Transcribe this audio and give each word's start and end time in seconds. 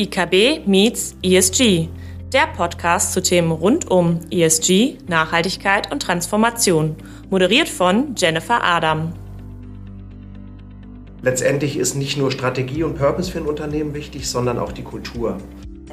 IKB 0.00 0.64
meets 0.64 1.16
ESG, 1.24 1.88
der 2.32 2.46
Podcast 2.56 3.12
zu 3.12 3.20
Themen 3.20 3.50
rund 3.50 3.90
um 3.90 4.20
ESG, 4.30 4.96
Nachhaltigkeit 5.08 5.90
und 5.90 6.00
Transformation, 6.00 6.94
moderiert 7.30 7.68
von 7.68 8.14
Jennifer 8.16 8.62
Adam. 8.62 9.12
Letztendlich 11.20 11.76
ist 11.76 11.96
nicht 11.96 12.16
nur 12.16 12.30
Strategie 12.30 12.84
und 12.84 12.96
Purpose 12.96 13.32
für 13.32 13.38
ein 13.38 13.46
Unternehmen 13.46 13.92
wichtig, 13.92 14.30
sondern 14.30 14.60
auch 14.60 14.70
die 14.70 14.84
Kultur. 14.84 15.38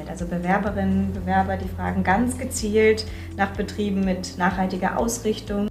Also 0.08 0.24
Bewerberinnen, 0.26 1.12
Bewerber, 1.12 1.56
die 1.56 1.68
fragen 1.68 2.04
ganz 2.04 2.38
gezielt 2.38 3.06
nach 3.36 3.54
Betrieben 3.54 4.04
mit 4.04 4.38
nachhaltiger 4.38 5.00
Ausrichtung. 5.00 5.66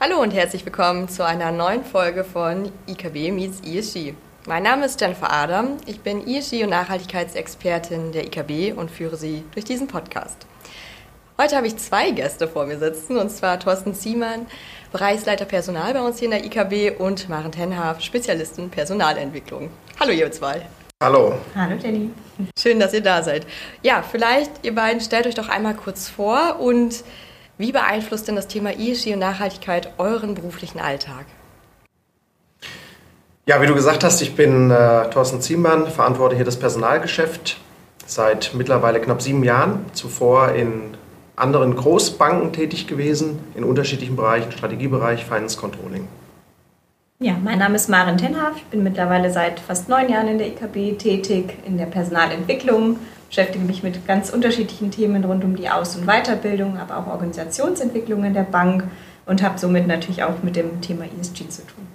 Hallo 0.00 0.20
und 0.20 0.34
herzlich 0.34 0.64
willkommen 0.66 1.08
zu 1.08 1.24
einer 1.24 1.52
neuen 1.52 1.84
Folge 1.84 2.24
von 2.24 2.72
IKB 2.88 3.30
meets 3.30 3.60
ESG. 3.60 4.14
Mein 4.46 4.62
Name 4.62 4.86
ist 4.86 4.98
Jennifer 4.98 5.30
Adam, 5.30 5.76
ich 5.84 6.00
bin 6.00 6.26
ESG- 6.26 6.64
und 6.64 6.70
Nachhaltigkeitsexpertin 6.70 8.12
der 8.12 8.24
IKB 8.24 8.72
und 8.74 8.90
führe 8.90 9.18
Sie 9.18 9.44
durch 9.52 9.66
diesen 9.66 9.86
Podcast. 9.86 10.46
Heute 11.36 11.56
habe 11.56 11.66
ich 11.66 11.76
zwei 11.76 12.10
Gäste 12.10 12.48
vor 12.48 12.64
mir 12.64 12.78
sitzen, 12.78 13.18
und 13.18 13.28
zwar 13.28 13.60
Thorsten 13.60 13.94
Ziemann, 13.94 14.46
Bereichsleiter 14.92 15.44
Personal 15.44 15.92
bei 15.92 16.00
uns 16.00 16.20
hier 16.20 16.32
in 16.32 16.42
der 16.42 16.44
IKB 16.46 16.98
und 16.98 17.28
Maren 17.28 17.52
Tenhaaf, 17.52 18.00
Spezialistin 18.00 18.70
Personalentwicklung. 18.70 19.68
Hallo 20.00 20.12
ihr 20.12 20.32
zwei. 20.32 20.66
Hallo. 21.02 21.34
Hallo 21.54 21.76
Jenny. 21.76 22.08
Schön, 22.58 22.80
dass 22.80 22.94
ihr 22.94 23.02
da 23.02 23.22
seid. 23.22 23.46
Ja, 23.82 24.02
vielleicht 24.02 24.52
ihr 24.62 24.74
beiden 24.74 25.02
stellt 25.02 25.26
euch 25.26 25.34
doch 25.34 25.50
einmal 25.50 25.74
kurz 25.74 26.08
vor 26.08 26.58
und 26.60 27.04
wie 27.58 27.72
beeinflusst 27.72 28.26
denn 28.26 28.36
das 28.36 28.48
Thema 28.48 28.70
ESG 28.70 29.12
und 29.12 29.18
Nachhaltigkeit 29.18 29.92
euren 29.98 30.34
beruflichen 30.34 30.80
Alltag? 30.80 31.26
Ja, 33.50 33.60
wie 33.60 33.66
du 33.66 33.74
gesagt 33.74 34.04
hast, 34.04 34.22
ich 34.22 34.36
bin 34.36 34.70
äh, 34.70 35.10
Thorsten 35.10 35.40
Ziemann, 35.40 35.88
verantworte 35.88 36.36
hier 36.36 36.44
das 36.44 36.56
Personalgeschäft 36.56 37.56
seit 38.06 38.52
mittlerweile 38.54 39.00
knapp 39.00 39.20
sieben 39.20 39.42
Jahren. 39.42 39.86
Zuvor 39.92 40.52
in 40.52 40.82
anderen 41.34 41.74
Großbanken 41.74 42.52
tätig 42.52 42.86
gewesen, 42.86 43.40
in 43.56 43.64
unterschiedlichen 43.64 44.14
Bereichen, 44.14 44.52
Strategiebereich, 44.52 45.24
Finance 45.24 45.58
Controlling. 45.58 46.06
Ja, 47.18 47.32
mein 47.42 47.58
Name 47.58 47.74
ist 47.74 47.88
Maren 47.88 48.18
Tenhaf. 48.18 48.54
Ich 48.54 48.66
bin 48.66 48.84
mittlerweile 48.84 49.32
seit 49.32 49.58
fast 49.58 49.88
neun 49.88 50.08
Jahren 50.08 50.28
in 50.28 50.38
der 50.38 50.46
IKB 50.46 50.96
tätig, 50.96 51.58
in 51.66 51.76
der 51.76 51.86
Personalentwicklung, 51.86 52.98
beschäftige 53.28 53.64
mich 53.64 53.82
mit 53.82 54.06
ganz 54.06 54.30
unterschiedlichen 54.30 54.92
Themen 54.92 55.24
rund 55.24 55.42
um 55.42 55.56
die 55.56 55.68
Aus- 55.68 55.96
und 55.96 56.06
Weiterbildung, 56.06 56.78
aber 56.78 56.98
auch 56.98 57.08
Organisationsentwicklung 57.08 58.22
in 58.22 58.34
der 58.34 58.44
Bank 58.44 58.84
und 59.26 59.42
habe 59.42 59.58
somit 59.58 59.88
natürlich 59.88 60.22
auch 60.22 60.40
mit 60.44 60.54
dem 60.54 60.80
Thema 60.82 61.02
ESG 61.06 61.48
zu 61.48 61.62
tun. 61.66 61.89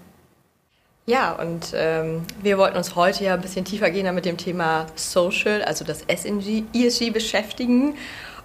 Ja, 1.08 1.34
und 1.34 1.72
ähm, 1.76 2.24
wir 2.42 2.58
wollten 2.58 2.78
uns 2.78 2.96
heute 2.96 3.24
ja 3.24 3.36
ein 3.36 3.42
bisschen 3.42 3.64
tiefer 3.64 3.92
gehen 3.92 4.14
mit 4.16 4.26
dem 4.26 4.38
Thema 4.38 4.88
Social, 4.96 5.62
also 5.62 5.86
das 5.86 6.00
SNG, 6.02 6.64
ESG 6.74 7.12
beschäftigen. 7.12 7.94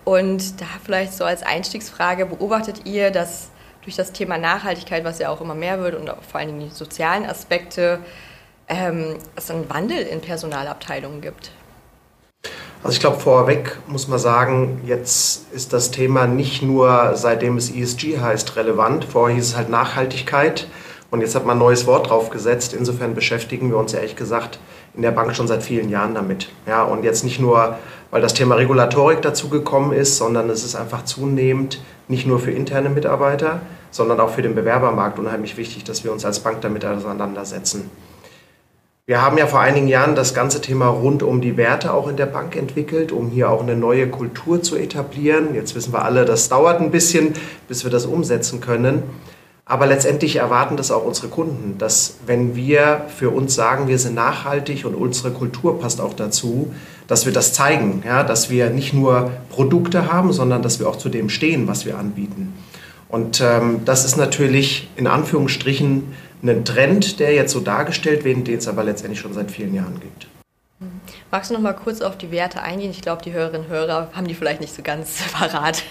Und 0.05 0.61
da 0.61 0.66
vielleicht 0.84 1.14
so 1.14 1.25
als 1.25 1.42
Einstiegsfrage, 1.42 2.27
beobachtet 2.27 2.83
ihr, 2.84 3.11
dass 3.11 3.48
durch 3.83 3.97
das 3.97 4.12
Thema 4.12 4.36
Nachhaltigkeit, 4.36 5.05
was 5.05 5.19
ja 5.19 5.31
auch 5.31 5.41
immer 5.41 5.55
mehr 5.55 5.81
wird 5.81 5.94
und 5.94 6.06
vor 6.06 6.38
allen 6.38 6.48
Dingen 6.48 6.69
die 6.69 6.75
sozialen 6.75 7.25
Aspekte, 7.25 8.00
ähm, 8.69 9.16
es 9.36 9.50
einen 9.50 9.70
Wandel 9.70 9.98
in 9.98 10.20
Personalabteilungen 10.20 11.22
gibt? 11.22 11.53
Also 12.83 12.94
ich 12.94 13.00
glaube, 13.00 13.20
vorweg 13.20 13.78
muss 13.86 14.06
man 14.06 14.19
sagen, 14.19 14.83
jetzt 14.84 15.50
ist 15.53 15.72
das 15.72 15.91
Thema 15.91 16.27
nicht 16.27 16.62
nur 16.62 17.12
seitdem 17.14 17.56
es 17.56 17.70
ESG 17.70 18.19
heißt 18.19 18.56
relevant, 18.56 19.06
vorher 19.06 19.36
hieß 19.36 19.48
es 19.48 19.56
halt 19.56 19.70
Nachhaltigkeit. 19.70 20.66
Und 21.11 21.22
jetzt 21.22 21.34
hat 21.34 21.44
man 21.44 21.56
ein 21.56 21.61
neues 21.61 21.86
Wort 21.86 22.08
draufgesetzt. 22.08 22.72
Insofern 22.72 23.14
beschäftigen 23.14 23.70
wir 23.70 23.77
uns 23.77 23.92
ehrlich 23.92 24.16
gesagt 24.16 24.61
in 24.94 25.03
der 25.03 25.11
Bank 25.11 25.34
schon 25.34 25.48
seit 25.48 25.62
vielen 25.62 25.89
Jahren 25.89 26.14
damit. 26.14 26.50
Ja, 26.66 26.84
und 26.84 27.05
jetzt 27.05 27.25
nicht 27.25 27.41
nur, 27.41 27.77
weil 28.11 28.22
das 28.22 28.34
Thema 28.34 28.56
Regulatorik 28.56 29.22
dazugekommen 29.22 29.92
ist, 29.92 30.16
sondern 30.16 30.48
es 30.50 30.64
ist 30.64 30.77
einfach 30.77 31.04
zunehmend 31.04 31.81
nicht 32.09 32.26
nur 32.26 32.38
für 32.38 32.50
interne 32.50 32.91
Mitarbeiter, 32.91 33.60
sondern 33.91 34.20
auch 34.20 34.31
für 34.31 34.43
den 34.43 34.54
Bewerbermarkt 34.54 35.19
unheimlich 35.19 35.56
wichtig, 35.56 35.84
dass 35.84 36.04
wir 36.04 36.12
uns 36.12 36.25
als 36.25 36.41
Bank 36.41 36.60
damit 36.60 36.84
auseinandersetzen. 36.84 37.91
Wir 39.06 39.22
haben 39.22 39.38
ja 39.38 39.49
vor 39.49 39.59
einigen 39.59 39.88
Jahren 39.88 40.15
das 40.15 40.34
ganze 40.34 40.60
Thema 40.60 40.87
rund 40.87 41.25
um 41.25 41.41
die 41.41 41.56
Werte 41.56 41.93
auch 41.93 42.06
in 42.06 42.16
der 42.16 42.26
Bank 42.26 42.54
entwickelt, 42.54 43.10
um 43.10 43.28
hier 43.28 43.50
auch 43.50 43.60
eine 43.60 43.75
neue 43.75 44.09
Kultur 44.09 44.62
zu 44.62 44.76
etablieren. 44.76 45.54
Jetzt 45.54 45.75
wissen 45.75 45.93
wir 45.93 46.04
alle, 46.04 46.25
das 46.25 46.49
dauert 46.49 46.81
ein 46.81 46.93
bisschen, 46.93 47.34
bis 47.66 47.82
wir 47.82 47.91
das 47.91 48.06
umsetzen 48.06 48.60
können. 48.60 49.03
Aber 49.70 49.86
letztendlich 49.86 50.34
erwarten 50.34 50.76
das 50.76 50.91
auch 50.91 51.04
unsere 51.04 51.28
Kunden, 51.28 51.78
dass 51.78 52.16
wenn 52.26 52.56
wir 52.56 53.03
für 53.16 53.31
uns 53.31 53.54
sagen, 53.54 53.86
wir 53.86 54.00
sind 54.00 54.16
nachhaltig 54.16 54.84
und 54.84 54.97
unsere 54.97 55.31
Kultur 55.31 55.78
passt 55.78 56.00
auch 56.00 56.12
dazu, 56.12 56.75
dass 57.06 57.25
wir 57.25 57.32
das 57.32 57.53
zeigen, 57.53 58.03
ja, 58.04 58.25
dass 58.25 58.50
wir 58.50 58.70
nicht 58.70 58.94
nur 58.94 59.31
Produkte 59.48 60.12
haben, 60.12 60.32
sondern 60.32 60.60
dass 60.62 60.81
wir 60.81 60.88
auch 60.88 60.97
zu 60.97 61.08
dem 61.08 61.28
stehen, 61.28 61.69
was 61.69 61.86
wir 61.86 61.98
anbieten. 61.98 62.53
Und 63.08 63.41
ähm, 63.41 63.82
das 63.84 64.04
ist 64.04 64.16
natürlich 64.16 64.88
in 64.97 65.06
Anführungsstrichen 65.06 66.16
ein 66.42 66.64
Trend, 66.64 67.20
der 67.20 67.32
jetzt 67.34 67.52
so 67.52 67.60
dargestellt 67.60 68.25
wird, 68.25 68.48
den 68.48 68.58
es 68.58 68.66
aber 68.66 68.82
letztendlich 68.82 69.20
schon 69.20 69.34
seit 69.34 69.52
vielen 69.52 69.72
Jahren 69.72 70.00
gibt. 70.00 70.26
Magst 71.31 71.50
du 71.50 71.54
noch 71.54 71.60
mal 71.60 71.75
kurz 71.75 72.00
auf 72.00 72.19
die 72.19 72.32
Werte 72.32 72.60
eingehen? 72.60 72.91
Ich 72.91 73.02
glaube, 73.02 73.22
die 73.22 73.32
Hörerinnen 73.32 73.66
und 73.66 73.72
Hörer 73.72 74.08
haben 74.14 74.26
die 74.26 74.34
vielleicht 74.34 74.62
nicht 74.62 74.75
so 74.75 74.82
ganz 74.82 75.19
parat. 75.32 75.84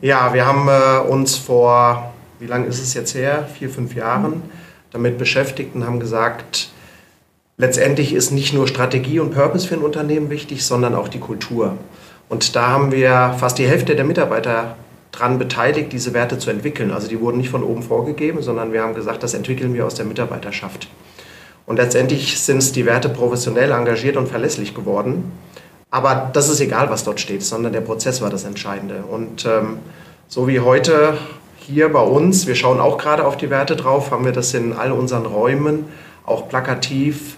Ja, 0.00 0.32
wir 0.32 0.46
haben 0.46 0.68
äh, 0.68 1.10
uns 1.10 1.34
vor 1.34 2.12
wie 2.38 2.46
lange 2.46 2.66
ist 2.66 2.80
es 2.80 2.94
jetzt 2.94 3.14
her? 3.14 3.48
Vier, 3.58 3.70
fünf 3.70 3.94
Jahren 3.94 4.42
damit 4.90 5.18
beschäftigt 5.18 5.74
und 5.74 5.84
haben 5.84 6.00
gesagt, 6.00 6.70
letztendlich 7.56 8.12
ist 8.14 8.30
nicht 8.30 8.54
nur 8.54 8.66
Strategie 8.66 9.20
und 9.20 9.32
Purpose 9.32 9.68
für 9.68 9.74
ein 9.74 9.82
Unternehmen 9.82 10.30
wichtig, 10.30 10.64
sondern 10.64 10.94
auch 10.94 11.08
die 11.08 11.20
Kultur. 11.20 11.76
Und 12.28 12.56
da 12.56 12.68
haben 12.68 12.92
wir 12.92 13.34
fast 13.38 13.58
die 13.58 13.66
Hälfte 13.66 13.96
der 13.96 14.04
Mitarbeiter 14.04 14.76
daran 15.12 15.38
beteiligt, 15.38 15.92
diese 15.92 16.14
Werte 16.14 16.38
zu 16.38 16.50
entwickeln. 16.50 16.90
Also 16.90 17.08
die 17.08 17.20
wurden 17.20 17.38
nicht 17.38 17.50
von 17.50 17.62
oben 17.62 17.82
vorgegeben, 17.82 18.42
sondern 18.42 18.72
wir 18.72 18.82
haben 18.82 18.94
gesagt, 18.94 19.22
das 19.22 19.34
entwickeln 19.34 19.74
wir 19.74 19.86
aus 19.86 19.94
der 19.94 20.04
Mitarbeiterschaft. 20.04 20.88
Und 21.66 21.76
letztendlich 21.76 22.40
sind 22.40 22.58
es 22.58 22.72
die 22.72 22.86
Werte 22.86 23.08
professionell 23.08 23.72
engagiert 23.72 24.16
und 24.16 24.28
verlässlich 24.28 24.74
geworden. 24.74 25.32
Aber 25.90 26.30
das 26.32 26.48
ist 26.48 26.60
egal, 26.60 26.90
was 26.90 27.04
dort 27.04 27.20
steht, 27.20 27.42
sondern 27.42 27.72
der 27.72 27.80
Prozess 27.80 28.20
war 28.20 28.30
das 28.30 28.44
Entscheidende. 28.44 29.02
Und 29.10 29.46
ähm, 29.46 29.78
so 30.28 30.46
wie 30.46 30.60
heute 30.60 31.16
hier 31.68 31.92
bei 31.92 32.00
uns, 32.00 32.46
wir 32.46 32.54
schauen 32.54 32.80
auch 32.80 32.98
gerade 32.98 33.26
auf 33.26 33.36
die 33.36 33.50
Werte 33.50 33.76
drauf, 33.76 34.10
haben 34.10 34.24
wir 34.24 34.32
das 34.32 34.54
in 34.54 34.72
all 34.72 34.90
unseren 34.90 35.26
Räumen 35.26 35.84
auch 36.24 36.48
plakativ 36.48 37.36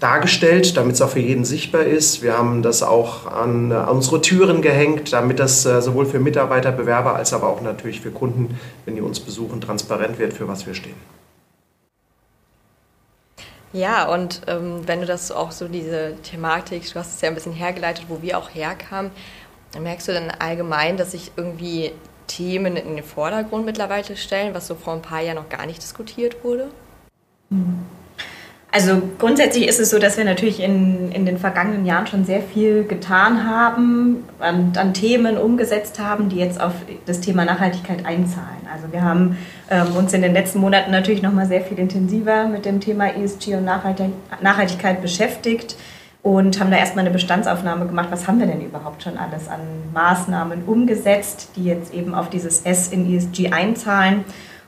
dargestellt, 0.00 0.76
damit 0.76 0.94
es 0.94 1.02
auch 1.02 1.10
für 1.10 1.20
jeden 1.20 1.44
sichtbar 1.44 1.82
ist. 1.82 2.22
Wir 2.22 2.36
haben 2.36 2.62
das 2.62 2.82
auch 2.82 3.26
an, 3.26 3.72
an 3.72 3.88
unsere 3.88 4.20
Türen 4.22 4.62
gehängt, 4.62 5.12
damit 5.12 5.38
das 5.38 5.66
äh, 5.66 5.82
sowohl 5.82 6.06
für 6.06 6.18
Mitarbeiter, 6.20 6.72
Bewerber 6.72 7.14
als 7.14 7.32
aber 7.32 7.48
auch 7.48 7.60
natürlich 7.60 8.00
für 8.00 8.10
Kunden, 8.10 8.58
wenn 8.84 8.94
die 8.94 9.00
uns 9.00 9.20
besuchen, 9.20 9.60
transparent 9.60 10.18
wird, 10.18 10.32
für 10.32 10.46
was 10.46 10.66
wir 10.66 10.74
stehen. 10.74 10.94
Ja, 13.72 14.12
und 14.12 14.42
ähm, 14.46 14.82
wenn 14.86 15.00
du 15.00 15.06
das 15.06 15.32
auch 15.32 15.50
so 15.50 15.66
diese 15.66 16.14
Thematik, 16.22 16.90
du 16.92 16.98
hast 16.98 17.16
es 17.16 17.20
ja 17.22 17.28
ein 17.28 17.34
bisschen 17.34 17.54
hergeleitet, 17.54 18.06
wo 18.08 18.20
wir 18.20 18.38
auch 18.38 18.54
herkamen, 18.54 19.10
merkst 19.80 20.08
du 20.08 20.12
dann 20.12 20.30
allgemein, 20.30 20.98
dass 20.98 21.12
sich 21.12 21.32
irgendwie 21.36 21.92
Themen 22.36 22.76
in 22.76 22.96
den 22.96 23.04
Vordergrund 23.04 23.66
mittlerweile 23.66 24.16
stellen, 24.16 24.54
was 24.54 24.66
so 24.66 24.74
vor 24.74 24.94
ein 24.94 25.02
paar 25.02 25.20
Jahren 25.20 25.36
noch 25.36 25.48
gar 25.48 25.66
nicht 25.66 25.82
diskutiert 25.82 26.44
wurde? 26.44 26.68
Also 28.74 29.02
grundsätzlich 29.18 29.68
ist 29.68 29.78
es 29.78 29.90
so, 29.90 29.98
dass 29.98 30.16
wir 30.16 30.24
natürlich 30.24 30.60
in, 30.60 31.12
in 31.12 31.26
den 31.26 31.36
vergangenen 31.36 31.84
Jahren 31.84 32.06
schon 32.06 32.24
sehr 32.24 32.40
viel 32.40 32.84
getan 32.84 33.46
haben, 33.46 34.24
an, 34.38 34.72
an 34.76 34.94
Themen 34.94 35.36
umgesetzt 35.36 35.98
haben, 35.98 36.30
die 36.30 36.36
jetzt 36.36 36.58
auf 36.58 36.72
das 37.04 37.20
Thema 37.20 37.44
Nachhaltigkeit 37.44 38.06
einzahlen. 38.06 38.66
Also 38.72 38.90
wir 38.90 39.02
haben 39.02 39.36
ähm, 39.70 39.94
uns 39.94 40.14
in 40.14 40.22
den 40.22 40.32
letzten 40.32 40.60
Monaten 40.60 40.90
natürlich 40.90 41.20
noch 41.20 41.34
mal 41.34 41.46
sehr 41.46 41.60
viel 41.60 41.78
intensiver 41.78 42.46
mit 42.46 42.64
dem 42.64 42.80
Thema 42.80 43.14
ESG 43.14 43.56
und 43.56 43.66
Nachhaltigkeit 43.66 45.02
beschäftigt 45.02 45.76
und 46.22 46.60
haben 46.60 46.70
da 46.70 46.76
erstmal 46.76 47.04
eine 47.04 47.12
Bestandsaufnahme 47.12 47.86
gemacht, 47.86 48.08
was 48.10 48.28
haben 48.28 48.38
wir 48.38 48.46
denn 48.46 48.60
überhaupt 48.60 49.02
schon 49.02 49.18
alles 49.18 49.48
an 49.48 49.60
Maßnahmen 49.92 50.64
umgesetzt, 50.64 51.50
die 51.56 51.64
jetzt 51.64 51.92
eben 51.92 52.14
auf 52.14 52.30
dieses 52.30 52.62
S 52.62 52.88
in 52.88 53.12
ESG 53.12 53.50
einzahlen. 53.50 54.24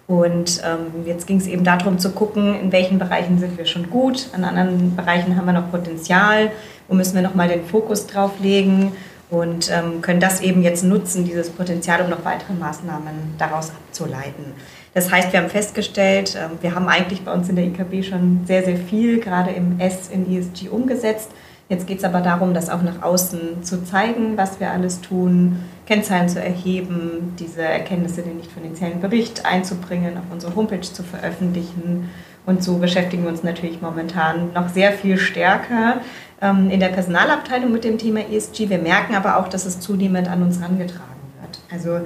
Und 0.07 0.61
ähm, 0.65 1.07
jetzt 1.07 1.27
ging 1.27 1.39
es 1.39 1.47
eben 1.47 1.65
darum 1.65 1.99
zu 1.99 2.11
gucken, 2.11 2.61
in 2.61 2.73
welchen 2.73 2.99
Bereichen 2.99 3.39
sind 3.39 3.57
wir 3.57 3.65
schon 3.65 3.89
gut, 3.89 4.29
an 4.35 4.45
anderen 4.45 4.95
Bereichen 4.97 5.37
haben 5.37 5.47
wir 5.47 5.55
noch 5.55 5.71
Potenzial, 5.71 6.51
wo 6.89 6.95
müssen 6.95 7.15
wir 7.15 7.23
nochmal 7.23 7.49
den 7.49 7.65
Fokus 7.65 8.07
drauf 8.07 8.33
legen 8.41 8.93
und 9.31 9.71
ähm, 9.71 10.03
können 10.03 10.21
das 10.21 10.43
eben 10.43 10.63
jetzt 10.63 10.85
nutzen, 10.85 11.25
dieses 11.25 11.49
Potenzial, 11.49 12.03
um 12.03 12.11
noch 12.11 12.25
weitere 12.25 12.53
Maßnahmen 12.53 13.37
daraus 13.39 13.71
abzuleiten. 13.71 14.53
Das 14.93 15.11
heißt, 15.11 15.33
wir 15.33 15.41
haben 15.41 15.49
festgestellt, 15.49 16.37
äh, 16.37 16.63
wir 16.63 16.75
haben 16.75 16.89
eigentlich 16.89 17.23
bei 17.25 17.33
uns 17.33 17.49
in 17.49 17.57
der 17.57 17.65
IKB 17.65 18.05
schon 18.05 18.43
sehr, 18.47 18.63
sehr 18.63 18.77
viel 18.77 19.21
gerade 19.21 19.53
im 19.53 19.81
S 19.81 20.09
in 20.09 20.31
ESG 20.31 20.69
umgesetzt. 20.69 21.31
Jetzt 21.69 21.87
geht 21.87 21.99
es 21.99 22.05
aber 22.05 22.21
darum, 22.21 22.53
das 22.53 22.69
auch 22.69 22.83
nach 22.83 23.03
außen 23.03 23.63
zu 23.63 23.85
zeigen, 23.85 24.37
was 24.37 24.61
wir 24.61 24.71
alles 24.71 25.01
tun, 25.01 25.61
Kennzahlen 25.87 26.29
zu 26.29 26.43
erheben, 26.43 27.35
diese 27.39 27.63
Erkenntnisse 27.63 28.21
in 28.21 28.29
den 28.29 28.37
nicht 28.39 28.53
finanziellen 28.53 29.01
Bericht 29.01 29.47
einzubringen, 29.47 30.19
auf 30.19 30.25
unsere 30.31 30.55
Homepage 30.55 30.83
zu 30.83 31.03
veröffentlichen 31.03 32.11
Und 32.47 32.63
so 32.63 32.77
beschäftigen 32.77 33.23
wir 33.23 33.31
uns 33.31 33.43
natürlich 33.43 33.81
momentan 33.81 34.53
noch 34.53 34.69
sehr 34.69 34.93
viel 34.93 35.17
stärker 35.17 36.01
ähm, 36.43 36.69
in 36.71 36.81
der 36.81 36.89
Personalabteilung 36.89 37.73
mit 37.73 37.85
dem 37.85 37.97
Thema 37.97 38.21
ESG. 38.21 38.69
Wir 38.69 38.79
merken 38.79 39.15
aber 39.15 39.39
auch, 39.39 39.49
dass 39.49 39.65
es 39.65 39.81
zunehmend 39.81 40.29
an 40.29 40.43
uns 40.43 40.61
herangetragen 40.61 41.15
wird. 41.41 41.61
Also 41.73 42.01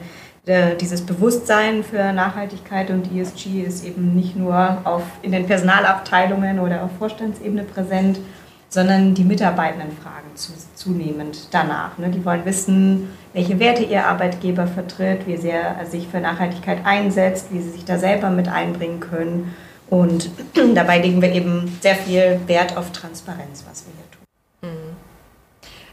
äh, 0.47 0.77
dieses 0.77 1.03
Bewusstsein 1.03 1.83
für 1.83 2.13
Nachhaltigkeit 2.13 2.91
und 2.91 3.13
ESG 3.13 3.63
ist 3.63 3.85
eben 3.85 4.15
nicht 4.15 4.37
nur 4.37 4.79
auf, 4.85 5.03
in 5.23 5.33
den 5.33 5.47
Personalabteilungen 5.47 6.61
oder 6.61 6.85
auf 6.85 6.91
Vorstandsebene 6.99 7.65
präsent, 7.65 8.21
sondern 8.69 9.15
die 9.15 9.25
Mitarbeitenden 9.25 9.93
fragen 9.97 10.35
zu, 10.35 10.53
zunehmend 10.75 11.49
danach. 11.51 11.97
Ne? 11.99 12.11
Die 12.11 12.25
wollen 12.25 12.45
wissen, 12.45 13.09
welche 13.33 13.59
Werte 13.59 13.83
ihr 13.83 14.07
Arbeitgeber 14.07 14.67
vertritt, 14.67 15.27
wie 15.27 15.37
sehr 15.37 15.61
er 15.61 15.87
sich 15.87 16.09
für 16.09 16.21
Nachhaltigkeit 16.21 16.85
einsetzt, 16.85 17.47
wie 17.51 17.61
sie 17.61 17.71
sich 17.71 17.85
da 17.85 17.99
selber 17.99 18.31
mit 18.31 18.49
einbringen 18.49 19.01
können. 19.01 19.55
Und 19.89 20.31
dabei 20.75 20.99
legen 20.99 21.23
wir 21.23 21.33
eben 21.33 21.79
sehr 21.81 21.95
viel 21.95 22.41
Wert 22.47 22.77
auf 22.77 22.93
Transparenz, 22.93 23.65
was 23.69 23.85
wir 23.87 23.93
hier 23.95 24.11
tun. 24.11 24.71
Mhm. 24.71 24.97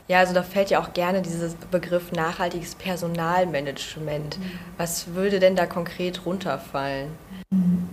Ja, 0.07 0.19
also 0.19 0.33
da 0.33 0.43
fällt 0.43 0.69
ja 0.69 0.79
auch 0.79 0.93
gerne 0.93 1.21
dieser 1.21 1.49
Begriff 1.71 2.11
nachhaltiges 2.11 2.75
Personalmanagement. 2.75 4.37
Mhm. 4.37 4.43
Was 4.77 5.15
würde 5.15 5.39
denn 5.39 5.55
da 5.55 5.65
konkret 5.65 6.25
runterfallen? 6.25 7.09
Mhm. 7.49 7.89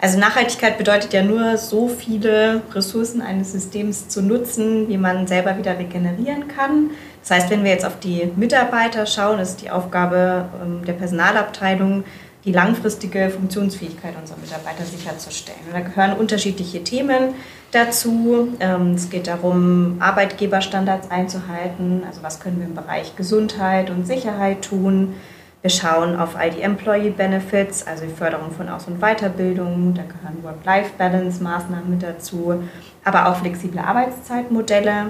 Also 0.00 0.18
Nachhaltigkeit 0.18 0.78
bedeutet 0.78 1.12
ja 1.12 1.22
nur, 1.22 1.56
so 1.56 1.88
viele 1.88 2.62
Ressourcen 2.72 3.20
eines 3.20 3.50
Systems 3.50 4.08
zu 4.08 4.22
nutzen, 4.22 4.88
wie 4.88 4.96
man 4.96 5.26
selber 5.26 5.58
wieder 5.58 5.76
regenerieren 5.76 6.46
kann. 6.46 6.90
Das 7.20 7.32
heißt, 7.32 7.50
wenn 7.50 7.64
wir 7.64 7.72
jetzt 7.72 7.84
auf 7.84 7.98
die 7.98 8.30
Mitarbeiter 8.36 9.06
schauen, 9.06 9.40
ist 9.40 9.60
die 9.60 9.70
Aufgabe 9.70 10.48
ähm, 10.62 10.84
der 10.84 10.92
Personalabteilung, 10.92 12.04
die 12.44 12.52
langfristige 12.52 13.28
Funktionsfähigkeit 13.28 14.14
unserer 14.18 14.38
Mitarbeiter 14.38 14.84
sicherzustellen. 14.84 15.60
Und 15.66 15.74
da 15.74 15.80
gehören 15.80 16.16
unterschiedliche 16.16 16.84
Themen 16.84 17.34
dazu. 17.72 18.56
Ähm, 18.60 18.92
es 18.94 19.10
geht 19.10 19.26
darum, 19.26 19.96
Arbeitgeberstandards 19.98 21.10
einzuhalten. 21.10 22.04
Also 22.06 22.22
was 22.22 22.38
können 22.38 22.60
wir 22.60 22.66
im 22.66 22.74
Bereich 22.76 23.16
Gesundheit 23.16 23.90
und 23.90 24.06
Sicherheit 24.06 24.62
tun? 24.62 25.16
Wir 25.60 25.70
schauen 25.70 26.16
auf 26.16 26.36
all 26.36 26.50
die 26.50 26.62
Employee 26.62 27.10
Benefits, 27.10 27.84
also 27.84 28.04
die 28.04 28.12
Förderung 28.12 28.52
von 28.52 28.68
Aus- 28.68 28.86
und 28.86 29.00
Weiterbildung. 29.00 29.92
Da 29.92 30.02
gehören 30.02 30.44
Work-Life-Balance-Maßnahmen 30.44 31.90
mit 31.90 32.02
dazu, 32.02 32.62
aber 33.02 33.28
auch 33.28 33.38
flexible 33.38 33.80
Arbeitszeitmodelle. 33.80 35.06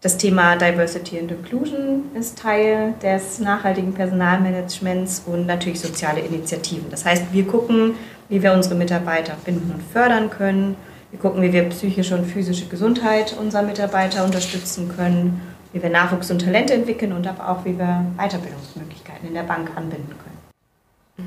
Das 0.00 0.16
Thema 0.16 0.56
Diversity 0.56 1.20
and 1.20 1.30
Inclusion 1.30 2.04
ist 2.18 2.36
Teil 2.38 2.94
des 3.00 3.38
nachhaltigen 3.38 3.94
Personalmanagements 3.94 5.22
und 5.26 5.46
natürlich 5.46 5.78
soziale 5.78 6.20
Initiativen. 6.20 6.90
Das 6.90 7.04
heißt, 7.04 7.32
wir 7.32 7.46
gucken, 7.46 7.94
wie 8.28 8.42
wir 8.42 8.52
unsere 8.52 8.74
Mitarbeiter 8.74 9.34
finden 9.44 9.70
und 9.72 9.82
fördern 9.82 10.30
können. 10.30 10.74
Wir 11.12 11.20
gucken, 11.20 11.42
wie 11.42 11.52
wir 11.52 11.68
psychische 11.68 12.16
und 12.16 12.24
physische 12.24 12.66
Gesundheit 12.66 13.36
unserer 13.38 13.62
Mitarbeiter 13.62 14.24
unterstützen 14.24 14.90
können 14.96 15.40
wie 15.72 15.82
wir 15.82 15.90
Nachwuchs 15.90 16.30
und 16.30 16.40
Talente 16.40 16.74
entwickeln 16.74 17.12
und 17.12 17.26
aber 17.26 17.48
auch, 17.48 17.64
wie 17.64 17.78
wir 17.78 18.04
Weiterbildungsmöglichkeiten 18.16 19.28
in 19.28 19.34
der 19.34 19.42
Bank 19.44 19.70
anbinden 19.76 20.14
können. 20.18 20.38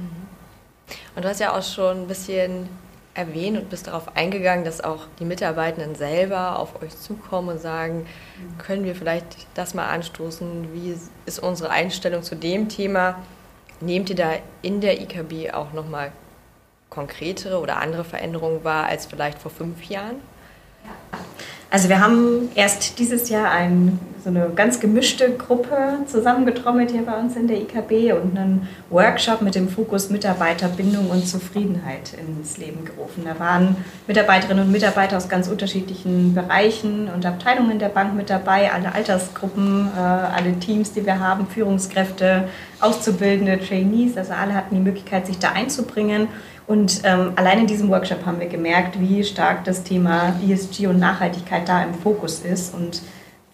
Mhm. 0.02 0.28
Und 1.16 1.26
du 1.26 1.30
hast 1.30 1.40
ja 1.40 1.58
auch 1.58 1.64
schon 1.64 2.04
ein 2.04 2.08
bisschen 2.08 2.70
erwähnt 3.14 3.58
und 3.58 3.70
bist 3.70 3.88
darauf 3.88 4.16
eingegangen, 4.16 4.66
dass 4.66 4.82
auch 4.82 5.06
die 5.20 5.26
Mitarbeitenden 5.26 5.96
selber 5.96 6.58
auf 6.58 6.82
euch 6.82 6.98
zukommen 6.98 7.50
und 7.50 7.60
sagen, 7.60 8.08
können 8.58 8.86
wir 8.86 8.96
vielleicht 8.96 9.48
das 9.54 9.74
mal 9.74 9.88
anstoßen? 9.88 10.74
Wie 10.74 10.96
ist 11.26 11.40
unsere 11.40 11.70
Einstellung 11.70 12.24
zu 12.24 12.36
dem 12.36 12.70
Thema? 12.70 13.20
Nehmt 13.82 14.10
ihr 14.10 14.16
da 14.16 14.32
in 14.62 14.82
der 14.82 15.02
IKB 15.02 15.54
auch 15.54 15.74
nochmal 15.74 16.12
konkretere 16.90 17.60
oder 17.60 17.78
andere 17.78 18.04
Veränderungen 18.04 18.64
wahr 18.64 18.86
als 18.86 19.06
vielleicht 19.06 19.40
vor 19.40 19.52
fünf 19.52 19.84
Jahren? 19.84 20.16
Also 21.74 21.90
wir 21.90 22.00
haben 22.00 22.50
erst 22.54 23.00
dieses 23.00 23.30
Jahr 23.30 23.50
ein, 23.50 23.98
so 24.24 24.30
eine 24.30 24.52
ganz 24.56 24.80
gemischte 24.80 25.32
Gruppe 25.32 25.76
zusammengetrommelt 26.06 26.92
hier 26.92 27.02
bei 27.02 27.18
uns 27.18 27.36
in 27.36 27.48
der 27.48 27.58
IKB 27.62 28.14
und 28.14 28.38
einen 28.38 28.68
Workshop 28.92 29.42
mit 29.42 29.56
dem 29.56 29.68
Fokus 29.68 30.12
Mitarbeiterbindung 30.12 31.10
und 31.10 31.28
Zufriedenheit 31.28 32.14
ins 32.14 32.60
Leben 32.60 32.86
gerufen. 32.86 33.24
Da 33.26 33.40
waren 33.40 33.76
Mitarbeiterinnen 34.06 34.66
und 34.66 34.72
Mitarbeiter 34.72 35.18
aus 35.18 35.30
ganz 35.30 35.48
unterschiedlichen 35.48 36.36
Bereichen 36.36 37.10
und 37.12 37.26
Abteilungen 37.26 37.80
der 37.80 37.90
Bank 37.90 38.14
mit 38.14 38.30
dabei, 38.30 38.72
alle 38.72 38.94
Altersgruppen, 38.94 39.90
äh, 39.98 40.00
alle 40.00 40.60
Teams, 40.60 40.94
die 40.94 41.04
wir 41.04 41.20
haben, 41.20 41.48
Führungskräfte, 41.48 42.50
Auszubildende, 42.82 43.60
Trainees, 43.60 44.16
also 44.16 44.34
alle 44.34 44.54
hatten 44.54 44.76
die 44.76 44.82
Möglichkeit, 44.82 45.26
sich 45.26 45.40
da 45.40 45.54
einzubringen 45.54 46.28
und 46.68 47.02
ähm, 47.04 47.34
allein 47.36 47.60
in 47.60 47.68
diesem 47.68 47.90
Workshop 47.90 48.26
haben 48.26 48.40
wir 48.40 48.48
gemerkt, 48.48 49.00
wie 49.00 49.24
stark 49.24 49.64
das 49.66 49.84
Thema 49.84 50.34
ESG 50.48 50.88
und 50.88 51.00
Nachhaltigkeit 51.00 51.68
da 51.68 51.84
im 51.84 51.94
Fokus 51.94 52.40
ist 52.40 52.74
und 52.74 53.02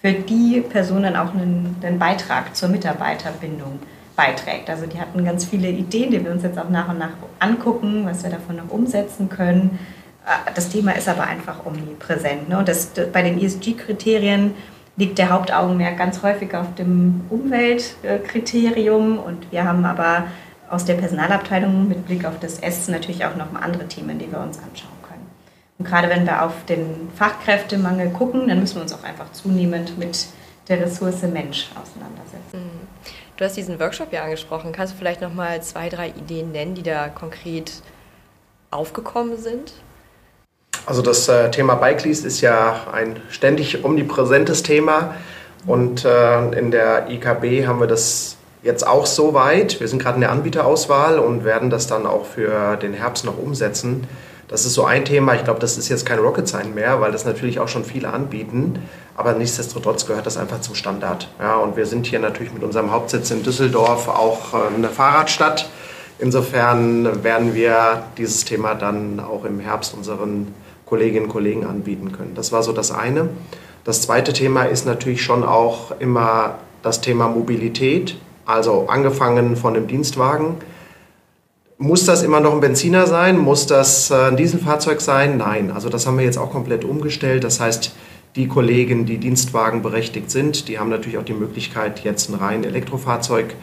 für 0.02 0.14
die 0.14 0.62
Personen 0.62 1.16
auch 1.16 1.34
einen, 1.34 1.76
einen 1.82 2.00
Beitrag 2.00 2.56
zur 2.56 2.70
Mitarbeiterbindung 2.70 3.80
beiträgt. 4.16 4.70
Also 4.70 4.86
die 4.86 5.00
hatten 5.00 5.26
ganz 5.26 5.46
viele 5.46 5.70
Ideen, 5.70 6.12
die 6.12 6.24
wir 6.24 6.32
uns 6.32 6.44
jetzt 6.44 6.60
auch 6.60 6.70
nach 6.70 6.90
und 6.90 7.00
nach 7.00 7.12
angucken, 7.40 8.06
was 8.06 8.24
wir 8.24 8.30
davon 8.30 8.58
noch 8.58 8.70
umsetzen 8.70 9.30
können. 9.30 9.80
Äh, 10.26 10.52
das 10.54 10.70
Thema 10.70 10.92
ist 10.92 11.10
aber 11.10 11.24
einfach 11.24 11.66
omnipräsent. 11.66 12.48
Ne? 12.48 12.60
Und 12.60 12.68
das, 12.68 12.92
bei 13.12 13.22
den 13.22 13.42
ESG-Kriterien 13.42 14.54
liegt 14.98 15.18
der 15.18 15.30
Hauptaugenmerk 15.30 15.98
ganz 15.98 16.22
häufig 16.22 16.54
auf 16.54 16.76
dem 16.76 17.22
Umweltkriterium 17.30 19.18
und 19.18 19.52
wir 19.52 19.64
haben 19.64 19.86
aber 19.86 20.26
aus 20.70 20.86
der 20.86 20.96
Personalabteilung 20.96 21.88
mit 21.88 22.06
Blick 22.06 22.26
auf 22.26 22.40
das 22.40 22.60
S 22.60 22.88
natürlich 22.88 23.26
auch 23.26 23.36
noch 23.36 23.54
andere 23.60 23.88
Themen, 23.88 24.20
die 24.20 24.32
wir 24.32 24.40
uns 24.40 24.58
anschauen 24.58 24.92
können. 25.08 25.28
Und 25.78 25.86
gerade 25.86 26.10
wenn 26.10 26.26
wir 26.26 26.44
auf 26.44 26.54
den 26.68 27.10
Fachkräftemangel 27.16 28.10
gucken, 28.12 28.48
dann 28.48 28.60
müssen 28.60 28.76
wir 28.76 28.82
uns 28.84 28.94
auch 28.94 29.04
einfach 29.04 29.32
zunehmend 29.32 29.98
mit 29.98 30.28
der 30.68 30.82
Ressource 30.82 31.22
Mensch 31.24 31.70
auseinandersetzen. 31.82 32.54
Mhm. 32.54 32.88
Du 33.38 33.46
hast 33.46 33.56
diesen 33.56 33.80
Workshop 33.80 34.12
ja 34.12 34.24
angesprochen. 34.24 34.74
Kannst 34.74 34.94
du 34.94 34.98
vielleicht 34.98 35.22
noch 35.22 35.34
mal 35.34 35.62
zwei, 35.64 35.90
drei 35.90 36.10
Ideen 36.10 36.52
nennen, 36.52 36.76
die 36.76 36.84
da 36.84 37.08
konkret 37.08 37.72
aufgekommen 38.70 39.38
sind? 39.38 39.74
Also 40.86 41.02
das 41.02 41.28
äh, 41.30 41.50
Thema 41.50 41.76
Bike 41.76 42.04
Lease 42.04 42.28
ist 42.28 42.42
ja 42.42 42.88
ein 42.92 43.22
ständig 43.30 43.84
omnipräsentes 43.84 44.64
Thema 44.64 45.16
und 45.66 46.06
äh, 46.06 46.52
in 46.58 46.72
der 46.72 47.10
IKB 47.10 47.68
haben 47.68 47.80
wir 47.80 47.88
das 47.88 48.38
jetzt 48.64 48.86
auch 48.86 49.06
so 49.06 49.34
weit. 49.34 49.80
Wir 49.80 49.88
sind 49.88 50.02
gerade 50.02 50.16
in 50.16 50.22
der 50.22 50.32
Anbieterauswahl 50.32 51.20
und 51.20 51.44
werden 51.44 51.70
das 51.70 51.88
dann 51.88 52.06
auch 52.06 52.26
für 52.26 52.76
den 52.78 52.94
Herbst 52.94 53.26
noch 53.26 53.38
umsetzen. 53.38 54.08
Das 54.48 54.66
ist 54.66 54.74
so 54.74 54.84
ein 54.84 55.06
Thema. 55.06 55.36
Ich 55.36 55.44
glaube, 55.44 55.60
das 55.60 55.78
ist 55.78 55.90
jetzt 55.90 56.06
kein 56.08 56.18
Rocket 56.18 56.48
Sign 56.48 56.74
mehr, 56.74 57.00
weil 57.02 57.12
das 57.12 57.24
natürlich 57.24 57.60
auch 57.60 57.68
schon 57.68 57.86
viele 57.86 58.10
anbieten. 58.10 58.80
Aber 59.16 59.34
nichtsdestotrotz 59.34 60.08
gehört 60.08 60.26
das 60.26 60.38
einfach 60.38 60.62
zum 60.62 60.74
Standard. 60.74 61.30
Ja, 61.40 61.58
und 61.58 61.78
wir 61.78 61.86
sind 61.86 62.08
hier 62.08 62.20
natürlich 62.20 62.52
mit 62.52 62.64
unserem 62.64 62.92
Hauptsitz 62.92 63.30
in 63.30 63.44
Düsseldorf 63.44 64.08
auch 64.08 64.54
äh, 64.54 64.76
eine 64.76 64.90
Fahrradstadt. 64.90 65.70
Insofern 66.18 67.24
werden 67.24 67.54
wir 67.54 68.04
dieses 68.18 68.44
Thema 68.44 68.74
dann 68.74 69.20
auch 69.20 69.46
im 69.46 69.60
Herbst 69.60 69.94
unseren 69.94 70.54
Kolleginnen 70.86 71.26
und 71.26 71.32
Kollegen 71.32 71.66
anbieten 71.66 72.12
können. 72.12 72.34
Das 72.34 72.52
war 72.52 72.64
so 72.64 72.74
das 72.74 72.92
eine. 72.92 73.30
Das 73.84 74.02
zweite 74.02 74.34
Thema 74.34 74.64
ist 74.64 74.86
natürlich 74.86 75.22
schon 75.22 75.44
auch 75.44 75.92
immer 76.00 76.56
das 76.82 77.02
Thema 77.02 77.28
Mobilität. 77.28 78.18
Also 78.50 78.88
angefangen 78.88 79.56
von 79.56 79.76
dem 79.76 79.86
Dienstwagen. 79.86 80.56
Muss 81.78 82.06
das 82.06 82.24
immer 82.24 82.40
noch 82.40 82.52
ein 82.52 82.62
Benziner 82.62 83.06
sein? 83.06 83.38
Muss 83.38 83.68
das 83.68 84.10
äh, 84.10 84.16
ein 84.16 84.38
Dieselfahrzeug 84.38 85.02
sein? 85.02 85.38
Nein. 85.38 85.70
Also 85.70 85.88
das 85.88 86.08
haben 86.08 86.18
wir 86.18 86.26
jetzt 86.26 86.40
auch 86.40 86.50
komplett 86.50 86.84
umgestellt. 86.84 87.44
Das 87.44 87.60
heißt, 87.60 87.94
die 88.36 88.48
Kollegen, 88.48 89.06
die 89.06 89.20
Dienstwagen 89.20 89.84
berechtigt 89.84 90.32
sind, 90.32 90.68
die 90.68 90.80
haben 90.80 90.90
natürlich 90.90 91.20
auch 91.20 91.24
die 91.24 91.34
Möglichkeit, 91.34 92.00
jetzt 92.00 92.30
ein 92.30 92.34
rein 92.34 92.64
Elektrofahrzeug 92.64 93.54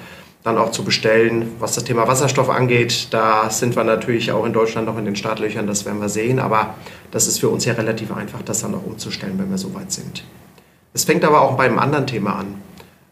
dann 0.44 0.56
auch 0.56 0.70
zu 0.70 0.84
bestellen. 0.84 1.48
Was 1.58 1.74
das 1.74 1.82
Thema 1.82 2.06
Wasserstoff 2.06 2.48
angeht, 2.48 3.08
da 3.10 3.50
sind 3.50 3.74
wir 3.74 3.82
natürlich 3.82 4.30
auch 4.30 4.46
in 4.46 4.52
Deutschland 4.52 4.86
noch 4.86 4.98
in 4.98 5.04
den 5.04 5.16
Startlöchern, 5.16 5.66
das 5.66 5.84
werden 5.84 6.00
wir 6.00 6.08
sehen. 6.08 6.38
Aber 6.38 6.74
das 7.10 7.26
ist 7.26 7.40
für 7.40 7.48
uns 7.48 7.64
ja 7.64 7.72
relativ 7.72 8.14
einfach, 8.14 8.40
das 8.42 8.60
dann 8.60 8.72
auch 8.76 8.86
umzustellen, 8.86 9.34
wenn 9.36 9.50
wir 9.50 9.58
soweit 9.58 9.90
sind. 9.90 10.22
Es 10.94 11.02
fängt 11.02 11.24
aber 11.24 11.40
auch 11.40 11.56
bei 11.56 11.64
einem 11.64 11.80
anderen 11.80 12.06
Thema 12.06 12.36
an. 12.36 12.65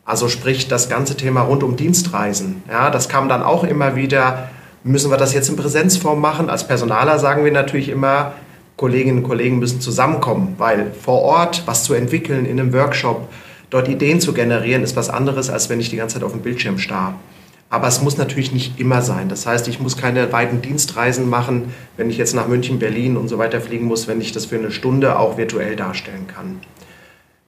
Also 0.04 0.28
sprich 0.28 0.68
das 0.68 0.88
ganze 0.88 1.16
Thema 1.16 1.42
rund 1.42 1.62
um 1.62 1.76
Dienstreisen. 1.76 2.62
Ja, 2.70 2.90
das 2.90 3.08
kam 3.08 3.28
dann 3.28 3.42
auch 3.42 3.64
immer 3.64 3.96
wieder, 3.96 4.50
müssen 4.82 5.10
wir 5.10 5.16
das 5.16 5.32
jetzt 5.32 5.48
in 5.48 5.56
Präsenzform 5.56 6.20
machen? 6.20 6.50
Als 6.50 6.68
Personaler 6.68 7.18
sagen 7.18 7.44
wir 7.44 7.52
natürlich 7.52 7.88
immer, 7.88 8.32
Kolleginnen 8.76 9.18
und 9.18 9.24
Kollegen 9.24 9.58
müssen 9.58 9.80
zusammenkommen, 9.80 10.56
weil 10.58 10.92
vor 10.92 11.22
Ort 11.22 11.62
was 11.66 11.84
zu 11.84 11.94
entwickeln 11.94 12.44
in 12.44 12.60
einem 12.60 12.72
Workshop, 12.72 13.28
dort 13.70 13.88
Ideen 13.88 14.20
zu 14.20 14.34
generieren, 14.34 14.82
ist 14.82 14.96
was 14.96 15.10
anderes, 15.10 15.48
als 15.48 15.70
wenn 15.70 15.80
ich 15.80 15.90
die 15.90 15.96
ganze 15.96 16.14
Zeit 16.16 16.24
auf 16.24 16.32
dem 16.32 16.42
Bildschirm 16.42 16.78
starr. 16.78 17.14
Aber 17.70 17.88
es 17.88 18.02
muss 18.02 18.18
natürlich 18.18 18.52
nicht 18.52 18.78
immer 18.78 19.00
sein. 19.02 19.28
Das 19.28 19.46
heißt, 19.46 19.66
ich 19.68 19.80
muss 19.80 19.96
keine 19.96 20.32
weiten 20.32 20.60
Dienstreisen 20.60 21.28
machen, 21.28 21.72
wenn 21.96 22.10
ich 22.10 22.18
jetzt 22.18 22.34
nach 22.34 22.46
München, 22.46 22.78
Berlin 22.78 23.16
und 23.16 23.28
so 23.28 23.38
weiter 23.38 23.60
fliegen 23.60 23.86
muss, 23.86 24.06
wenn 24.06 24.20
ich 24.20 24.32
das 24.32 24.46
für 24.46 24.56
eine 24.56 24.70
Stunde 24.70 25.18
auch 25.18 25.38
virtuell 25.38 25.74
darstellen 25.74 26.26
kann. 26.26 26.60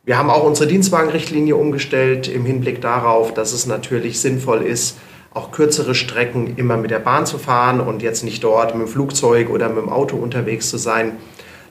Wir 0.06 0.18
haben 0.18 0.30
auch 0.30 0.44
unsere 0.44 0.68
Dienstwagenrichtlinie 0.68 1.56
umgestellt 1.56 2.28
im 2.28 2.46
Hinblick 2.46 2.80
darauf, 2.80 3.34
dass 3.34 3.52
es 3.52 3.66
natürlich 3.66 4.20
sinnvoll 4.20 4.62
ist, 4.62 4.98
auch 5.34 5.50
kürzere 5.50 5.96
Strecken 5.96 6.56
immer 6.56 6.76
mit 6.76 6.92
der 6.92 7.00
Bahn 7.00 7.26
zu 7.26 7.38
fahren 7.38 7.80
und 7.80 8.02
jetzt 8.02 8.22
nicht 8.22 8.44
dort 8.44 8.72
mit 8.76 8.86
dem 8.86 8.88
Flugzeug 8.88 9.50
oder 9.50 9.68
mit 9.68 9.78
dem 9.78 9.88
Auto 9.88 10.16
unterwegs 10.16 10.70
zu 10.70 10.76
sein. 10.76 11.16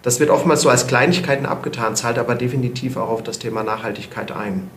Das 0.01 0.19
wird 0.19 0.31
oftmals 0.31 0.63
so 0.63 0.69
als 0.69 0.85
Kleinigkeiten 0.85 1.45
abgetan, 1.45 1.95
zahlt 1.95 2.19
aber 2.19 2.35
definitiv 2.35 2.97
auch 2.97 3.07
auf 3.07 3.23
das 3.23 3.39
Thema 3.39 3.63
Nachhaltigkeit 3.63 4.33
ein. 4.33 4.69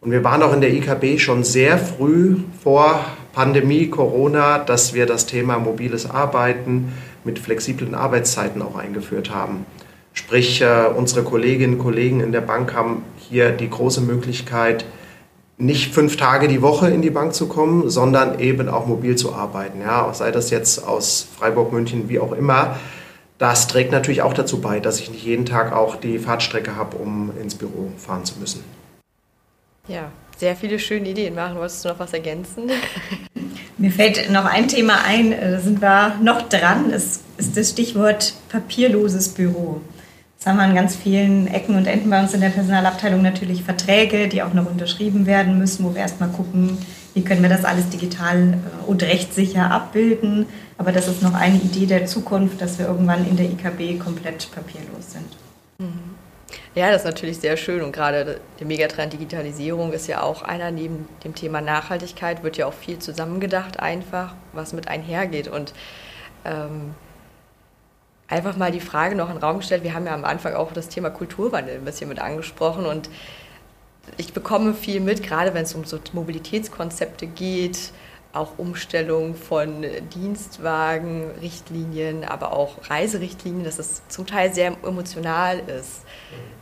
Und 0.00 0.10
wir 0.10 0.24
waren 0.24 0.42
auch 0.42 0.54
in 0.54 0.62
der 0.62 0.72
IKB 0.72 1.18
schon 1.20 1.44
sehr 1.44 1.76
früh 1.76 2.36
vor 2.64 3.04
Pandemie, 3.34 3.88
Corona, 3.88 4.60
dass 4.60 4.94
wir 4.94 5.04
das 5.04 5.26
Thema 5.26 5.58
mobiles 5.58 6.08
Arbeiten 6.08 6.94
mit 7.22 7.38
flexiblen 7.38 7.94
Arbeitszeiten 7.94 8.62
auch 8.62 8.76
eingeführt 8.76 9.30
haben. 9.30 9.66
Sprich, 10.18 10.60
äh, 10.62 10.86
unsere 10.96 11.22
Kolleginnen 11.22 11.74
und 11.74 11.78
Kollegen 11.78 12.18
in 12.18 12.32
der 12.32 12.40
Bank 12.40 12.74
haben 12.74 13.04
hier 13.18 13.52
die 13.52 13.70
große 13.70 14.00
Möglichkeit, 14.00 14.84
nicht 15.58 15.94
fünf 15.94 16.16
Tage 16.16 16.48
die 16.48 16.60
Woche 16.60 16.90
in 16.90 17.02
die 17.02 17.10
Bank 17.10 17.34
zu 17.34 17.46
kommen, 17.46 17.88
sondern 17.88 18.40
eben 18.40 18.68
auch 18.68 18.88
mobil 18.88 19.14
zu 19.14 19.32
arbeiten. 19.32 19.80
Ja, 19.80 20.12
sei 20.12 20.32
das 20.32 20.50
jetzt 20.50 20.84
aus 20.84 21.28
Freiburg, 21.38 21.72
München, 21.72 22.08
wie 22.08 22.18
auch 22.18 22.32
immer. 22.32 22.80
Das 23.38 23.68
trägt 23.68 23.92
natürlich 23.92 24.22
auch 24.22 24.34
dazu 24.34 24.60
bei, 24.60 24.80
dass 24.80 24.98
ich 24.98 25.08
nicht 25.08 25.24
jeden 25.24 25.46
Tag 25.46 25.72
auch 25.72 25.94
die 25.94 26.18
Fahrtstrecke 26.18 26.74
habe, 26.74 26.96
um 26.96 27.30
ins 27.40 27.54
Büro 27.54 27.92
fahren 27.96 28.24
zu 28.24 28.40
müssen. 28.40 28.64
Ja, 29.86 30.10
sehr 30.36 30.56
viele 30.56 30.80
schöne 30.80 31.10
Ideen 31.10 31.36
machen. 31.36 31.58
Wolltest 31.58 31.84
du 31.84 31.90
noch 31.90 32.00
was 32.00 32.12
ergänzen? 32.12 32.72
Mir 33.78 33.92
fällt 33.92 34.32
noch 34.32 34.46
ein 34.46 34.66
Thema 34.66 35.04
ein, 35.04 35.30
äh, 35.30 35.52
da 35.52 35.60
sind 35.60 35.80
wir 35.80 36.16
noch 36.20 36.48
dran, 36.48 36.90
es 36.90 37.20
ist 37.36 37.56
das 37.56 37.70
Stichwort 37.70 38.34
papierloses 38.48 39.28
Büro. 39.28 39.80
Haben 40.46 40.56
wir 40.56 40.62
an 40.62 40.74
ganz 40.74 40.96
vielen 40.96 41.46
Ecken 41.48 41.74
und 41.74 41.86
Enden 41.86 42.08
bei 42.08 42.20
uns 42.20 42.32
in 42.32 42.40
der 42.40 42.50
Personalabteilung 42.50 43.22
natürlich 43.22 43.64
Verträge, 43.64 44.28
die 44.28 44.42
auch 44.42 44.54
noch 44.54 44.70
unterschrieben 44.70 45.26
werden 45.26 45.58
müssen, 45.58 45.84
wo 45.84 45.94
wir 45.94 46.00
erstmal 46.00 46.30
gucken, 46.30 46.78
wie 47.14 47.24
können 47.24 47.42
wir 47.42 47.48
das 47.48 47.64
alles 47.64 47.88
digital 47.88 48.54
äh, 48.54 48.86
und 48.86 49.02
rechtssicher 49.02 49.70
abbilden. 49.70 50.46
Aber 50.78 50.92
das 50.92 51.08
ist 51.08 51.22
noch 51.22 51.34
eine 51.34 51.56
Idee 51.56 51.86
der 51.86 52.06
Zukunft, 52.06 52.60
dass 52.60 52.78
wir 52.78 52.86
irgendwann 52.86 53.26
in 53.28 53.36
der 53.36 53.46
IKB 53.46 53.98
komplett 53.98 54.48
papierlos 54.52 55.12
sind. 55.12 55.36
Mhm. 55.78 56.18
Ja, 56.74 56.90
das 56.92 57.02
ist 57.02 57.06
natürlich 57.06 57.38
sehr 57.38 57.56
schön 57.56 57.82
und 57.82 57.92
gerade 57.92 58.40
der 58.60 58.66
Megatrend 58.66 59.12
Digitalisierung 59.12 59.92
ist 59.92 60.06
ja 60.06 60.22
auch 60.22 60.42
einer 60.42 60.70
neben 60.70 61.08
dem 61.24 61.34
Thema 61.34 61.60
Nachhaltigkeit 61.60 62.42
wird 62.42 62.56
ja 62.56 62.66
auch 62.66 62.72
viel 62.72 62.98
zusammengedacht 63.00 63.80
einfach, 63.80 64.34
was 64.52 64.72
mit 64.72 64.88
einhergeht 64.88 65.48
und 65.48 65.74
ähm, 66.44 66.94
einfach 68.28 68.56
mal 68.56 68.70
die 68.70 68.80
Frage 68.80 69.16
noch 69.16 69.28
in 69.28 69.36
den 69.36 69.42
Raum 69.42 69.58
gestellt. 69.58 69.82
Wir 69.82 69.94
haben 69.94 70.06
ja 70.06 70.14
am 70.14 70.24
Anfang 70.24 70.54
auch 70.54 70.72
das 70.72 70.88
Thema 70.88 71.10
Kulturwandel 71.10 71.76
ein 71.76 71.84
bisschen 71.84 72.08
mit 72.08 72.18
angesprochen 72.18 72.86
und 72.86 73.08
ich 74.16 74.32
bekomme 74.32 74.74
viel 74.74 75.00
mit, 75.00 75.22
gerade 75.22 75.52
wenn 75.54 75.64
es 75.64 75.74
um 75.74 75.84
so 75.84 75.98
Mobilitätskonzepte 76.12 77.26
geht, 77.26 77.92
auch 78.32 78.58
Umstellung 78.58 79.34
von 79.34 79.84
Dienstwagen, 80.14 81.30
Richtlinien, 81.40 82.24
aber 82.24 82.52
auch 82.52 82.76
Reiserichtlinien, 82.88 83.64
dass 83.64 83.78
es 83.78 84.02
zum 84.08 84.26
Teil 84.26 84.52
sehr 84.54 84.76
emotional 84.82 85.60
ist. 85.60 86.02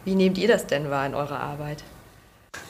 Wie 0.04 0.14
nehmt 0.14 0.38
ihr 0.38 0.48
das 0.48 0.66
denn 0.66 0.90
wahr 0.90 1.06
in 1.06 1.14
eurer 1.14 1.40
Arbeit? 1.40 1.84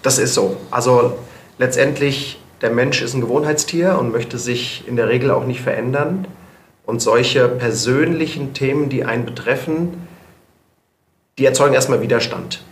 Das 0.03 0.19
ist 0.19 0.35
so. 0.35 0.57
Also 0.71 1.19
letztendlich, 1.59 2.41
der 2.63 2.71
Mensch 2.71 3.03
ist 3.03 3.15
ein 3.15 3.21
Gewohnheitstier 3.21 3.99
und 3.99 4.13
möchte 4.13 4.39
sich 4.39 4.87
in 4.89 4.97
der 4.97 5.09
Regel 5.09 5.31
auch 5.31 5.45
nicht 5.45 5.61
verändern. 5.61 6.27
Und 6.87 7.03
solche 7.03 7.49
persönlichen 7.49 8.55
Themen, 8.55 8.89
die 8.89 9.05
einen 9.05 9.27
betreffen, 9.27 10.09
die 11.37 11.45
erzeugen 11.45 11.75
erstmal 11.75 12.01
Widerstand. 12.01 12.63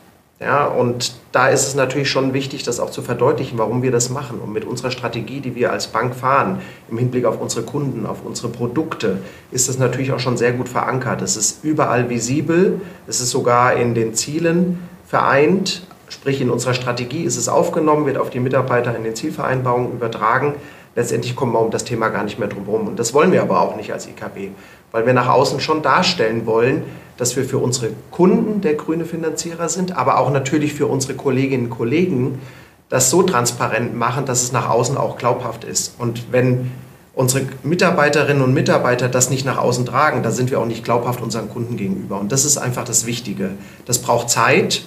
Ja, 0.41 0.67
und 0.67 1.15
da 1.33 1.49
ist 1.49 1.69
es 1.69 1.75
natürlich 1.75 2.11
schon 2.11 2.35
wichtig, 2.35 2.65
das 2.65 2.81
auch 2.81 2.91
zu 2.91 3.03
verdeutlichen, 3.03 3.57
warum 3.57 3.83
wir 3.83 3.93
das 3.93 4.11
machen. 4.11 4.41
Und 4.41 4.53
mit 4.53 4.65
unserer 4.65 4.91
Strategie, 4.91 5.41
die 5.41 5.55
wir 5.55 5.73
als 5.73 5.87
Bank 5.87 6.15
fahren, 6.15 6.61
im 6.91 6.99
Hinblick 6.99 7.25
auf 7.25 7.41
unsere 7.41 7.65
Kunden, 7.65 8.05
auf 8.05 8.25
unsere 8.25 8.49
Produkte, 8.49 9.19
ist 9.53 9.69
das 9.69 9.79
natürlich 9.79 10.13
auch 10.13 10.19
schon 10.19 10.37
sehr 10.37 10.53
gut 10.53 10.69
verankert. 10.69 11.23
Es 11.23 11.37
ist 11.37 11.65
überall 11.65 12.11
visibel, 12.11 12.81
es 13.07 13.21
ist 13.21 13.31
sogar 13.31 13.75
in 13.75 13.95
den 13.95 14.15
Zielen 14.15 14.81
vereint, 15.07 15.87
sprich 16.09 16.41
in 16.41 16.51
unserer 16.51 16.75
Strategie 16.75 17.23
ist 17.23 17.37
es 17.37 17.49
aufgenommen, 17.49 18.07
wird 18.07 18.19
auf 18.19 18.31
die 18.31 18.41
Mitarbeiter 18.41 18.95
in 18.97 19.05
den 19.05 19.15
Zielvereinbarungen 19.15 19.93
übertragen. 19.93 20.55
Letztendlich 20.97 21.35
kommen 21.35 21.53
wir 21.53 21.61
um 21.61 21.71
das 21.71 21.85
Thema 21.85 22.09
gar 22.09 22.25
nicht 22.25 22.39
mehr 22.39 22.49
drum 22.49 22.67
herum. 22.67 22.87
Und 22.87 22.99
das 22.99 23.15
wollen 23.15 23.33
wir 23.33 23.43
aber 23.43 23.61
auch 23.61 23.77
nicht 23.77 23.93
als 23.93 24.07
IKB, 24.07 24.51
weil 24.93 25.07
wir 25.07 25.13
nach 25.13 25.29
außen 25.29 25.61
schon 25.61 25.83
darstellen 25.83 26.47
wollen, 26.47 26.85
dass 27.17 27.37
wir 27.37 27.45
für 27.45 27.59
unsere 27.59 27.91
Kunden 28.11 28.61
der 28.61 28.75
grüne 28.75 29.05
Finanzierer 29.05 29.69
sind, 29.69 29.97
aber 29.97 30.19
auch 30.19 30.31
natürlich 30.31 30.75
für 30.75 30.87
unsere 30.87 31.15
Kolleginnen 31.15 31.67
und 31.67 31.71
Kollegen 31.71 32.41
das 32.89 33.11
so 33.11 33.23
transparent 33.23 33.97
machen, 33.97 34.27
dass 34.27 34.43
es 34.43 34.53
nach 34.53 34.69
außen 34.69 34.97
auch 34.97 35.17
glaubhaft 35.17 35.65
ist. 35.65 35.95
Und 35.99 36.33
wenn 36.33 36.71
unsere 37.15 37.47
Mitarbeiterinnen 37.63 38.43
und 38.43 38.55
Mitarbeiter 38.55 39.09
das 39.09 39.31
nicht 39.31 39.45
nach 39.45 39.59
außen 39.59 39.87
tragen, 39.87 40.23
dann 40.23 40.33
sind 40.33 40.51
wir 40.51 40.61
auch 40.61 40.67
nicht 40.67 40.85
glaubhaft 40.85 41.21
unseren 41.21 41.49
Kunden 41.49 41.77
gegenüber. 41.77 42.19
Und 42.21 42.33
das 42.33 42.45
ist 42.45 42.59
einfach 42.59 42.85
das 42.85 43.07
Wichtige. 43.07 43.51
Das 43.87 44.01
braucht 44.01 44.31
Zeit, 44.31 44.83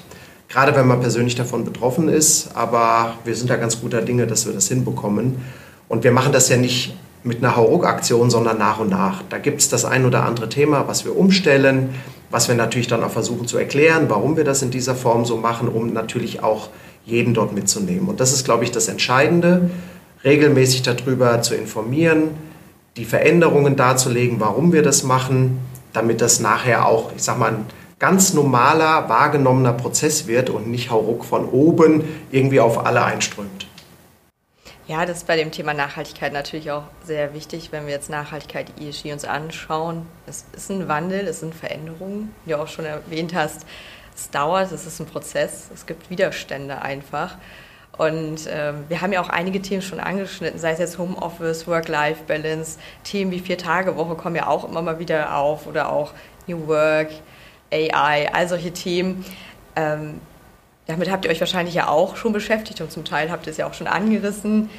gerade 0.49 0.75
wenn 0.75 0.87
man 0.87 0.99
persönlich 0.99 1.35
davon 1.35 1.63
betroffen 1.65 2.09
ist. 2.09 2.55
Aber 2.55 3.13
wir 3.23 3.35
sind 3.35 3.49
da 3.49 3.55
ganz 3.55 3.79
guter 3.81 4.01
Dinge, 4.01 4.27
dass 4.27 4.45
wir 4.45 4.53
das 4.53 4.67
hinbekommen. 4.67 5.37
Und 5.89 6.03
wir 6.03 6.11
machen 6.11 6.33
das 6.33 6.49
ja 6.49 6.57
nicht 6.57 6.95
mit 7.23 7.43
einer 7.43 7.55
Hauruck-Aktion, 7.55 8.29
sondern 8.29 8.57
nach 8.57 8.79
und 8.79 8.89
nach. 8.89 9.23
Da 9.29 9.37
gibt 9.37 9.59
es 9.59 9.69
das 9.69 9.85
ein 9.85 10.05
oder 10.05 10.23
andere 10.23 10.49
Thema, 10.49 10.87
was 10.87 11.05
wir 11.05 11.17
umstellen, 11.17 11.95
was 12.29 12.47
wir 12.47 12.55
natürlich 12.55 12.87
dann 12.87 13.03
auch 13.03 13.11
versuchen 13.11 13.47
zu 13.47 13.57
erklären, 13.57 14.05
warum 14.09 14.37
wir 14.37 14.43
das 14.43 14.61
in 14.61 14.71
dieser 14.71 14.95
Form 14.95 15.25
so 15.25 15.37
machen, 15.37 15.67
um 15.67 15.93
natürlich 15.93 16.43
auch 16.43 16.69
jeden 17.05 17.33
dort 17.33 17.53
mitzunehmen. 17.53 18.07
Und 18.09 18.19
das 18.19 18.33
ist, 18.33 18.43
glaube 18.43 18.63
ich, 18.63 18.71
das 18.71 18.87
Entscheidende, 18.87 19.69
regelmäßig 20.23 20.81
darüber 20.83 21.41
zu 21.41 21.55
informieren, 21.55 22.31
die 22.97 23.05
Veränderungen 23.05 23.75
darzulegen, 23.75 24.39
warum 24.39 24.73
wir 24.73 24.83
das 24.83 25.03
machen, 25.03 25.59
damit 25.93 26.19
das 26.19 26.39
nachher 26.39 26.85
auch, 26.85 27.11
ich 27.15 27.23
sage 27.23 27.39
mal, 27.39 27.51
ein 27.51 27.65
ganz 27.99 28.33
normaler, 28.33 29.07
wahrgenommener 29.07 29.73
Prozess 29.73 30.27
wird 30.27 30.49
und 30.49 30.67
nicht 30.67 30.91
Hauruck 30.91 31.23
von 31.23 31.45
oben 31.45 32.03
irgendwie 32.31 32.59
auf 32.59 32.85
alle 32.85 33.03
einströmt. 33.03 33.66
Ja, 34.87 35.05
das 35.05 35.17
ist 35.17 35.27
bei 35.27 35.35
dem 35.35 35.51
Thema 35.51 35.73
Nachhaltigkeit 35.73 36.31
natürlich 36.31 36.71
auch 36.71 36.83
sehr 37.03 37.33
wichtig, 37.33 37.73
wenn 37.73 37.87
wir 37.87 37.93
jetzt 37.93 38.09
Nachhaltigkeit 38.09 38.71
ESG 38.79 39.11
uns 39.11 39.25
anschauen. 39.25 40.05
Es 40.27 40.45
ist 40.53 40.71
ein 40.71 40.87
Wandel, 40.87 41.27
es 41.27 41.41
sind 41.41 41.53
Veränderungen, 41.53 42.33
wie 42.45 42.51
du 42.51 42.59
auch 42.59 42.69
schon 42.69 42.85
erwähnt 42.85 43.35
hast. 43.35 43.65
Es 44.15 44.29
dauert, 44.29 44.71
es 44.71 44.85
ist 44.85 45.01
ein 45.01 45.05
Prozess, 45.05 45.69
es 45.73 45.85
gibt 45.85 46.09
Widerstände 46.09 46.81
einfach. 46.81 47.35
Und 47.97 48.47
ähm, 48.49 48.85
wir 48.87 49.01
haben 49.01 49.11
ja 49.11 49.19
auch 49.19 49.27
einige 49.27 49.61
Themen 49.61 49.81
schon 49.81 49.99
angeschnitten, 49.99 50.57
sei 50.57 50.71
es 50.71 50.79
jetzt 50.79 50.97
Homeoffice, 50.97 51.67
Work-Life-Balance, 51.67 52.79
Themen 53.03 53.31
wie 53.31 53.39
Vier-Tage-Woche 53.39 54.15
kommen 54.15 54.37
ja 54.37 54.47
auch 54.47 54.63
immer 54.63 54.81
mal 54.81 54.99
wieder 54.99 55.35
auf 55.35 55.67
oder 55.67 55.91
auch 55.91 56.13
New 56.45 56.65
Work, 56.67 57.09
AI, 57.73 58.29
all 58.31 58.47
solche 58.47 58.71
Themen. 58.71 59.25
Ähm, 59.75 60.21
damit 60.87 61.11
habt 61.11 61.25
ihr 61.25 61.31
euch 61.31 61.39
wahrscheinlich 61.39 61.75
ja 61.75 61.87
auch 61.89 62.15
schon 62.15 62.33
beschäftigt 62.33 62.81
und 62.81 62.91
zum 62.91 63.05
Teil 63.05 63.29
habt 63.29 63.45
ihr 63.45 63.51
es 63.51 63.57
ja 63.57 63.67
auch 63.67 63.73
schon 63.73 63.87
angerissen. 63.87 64.69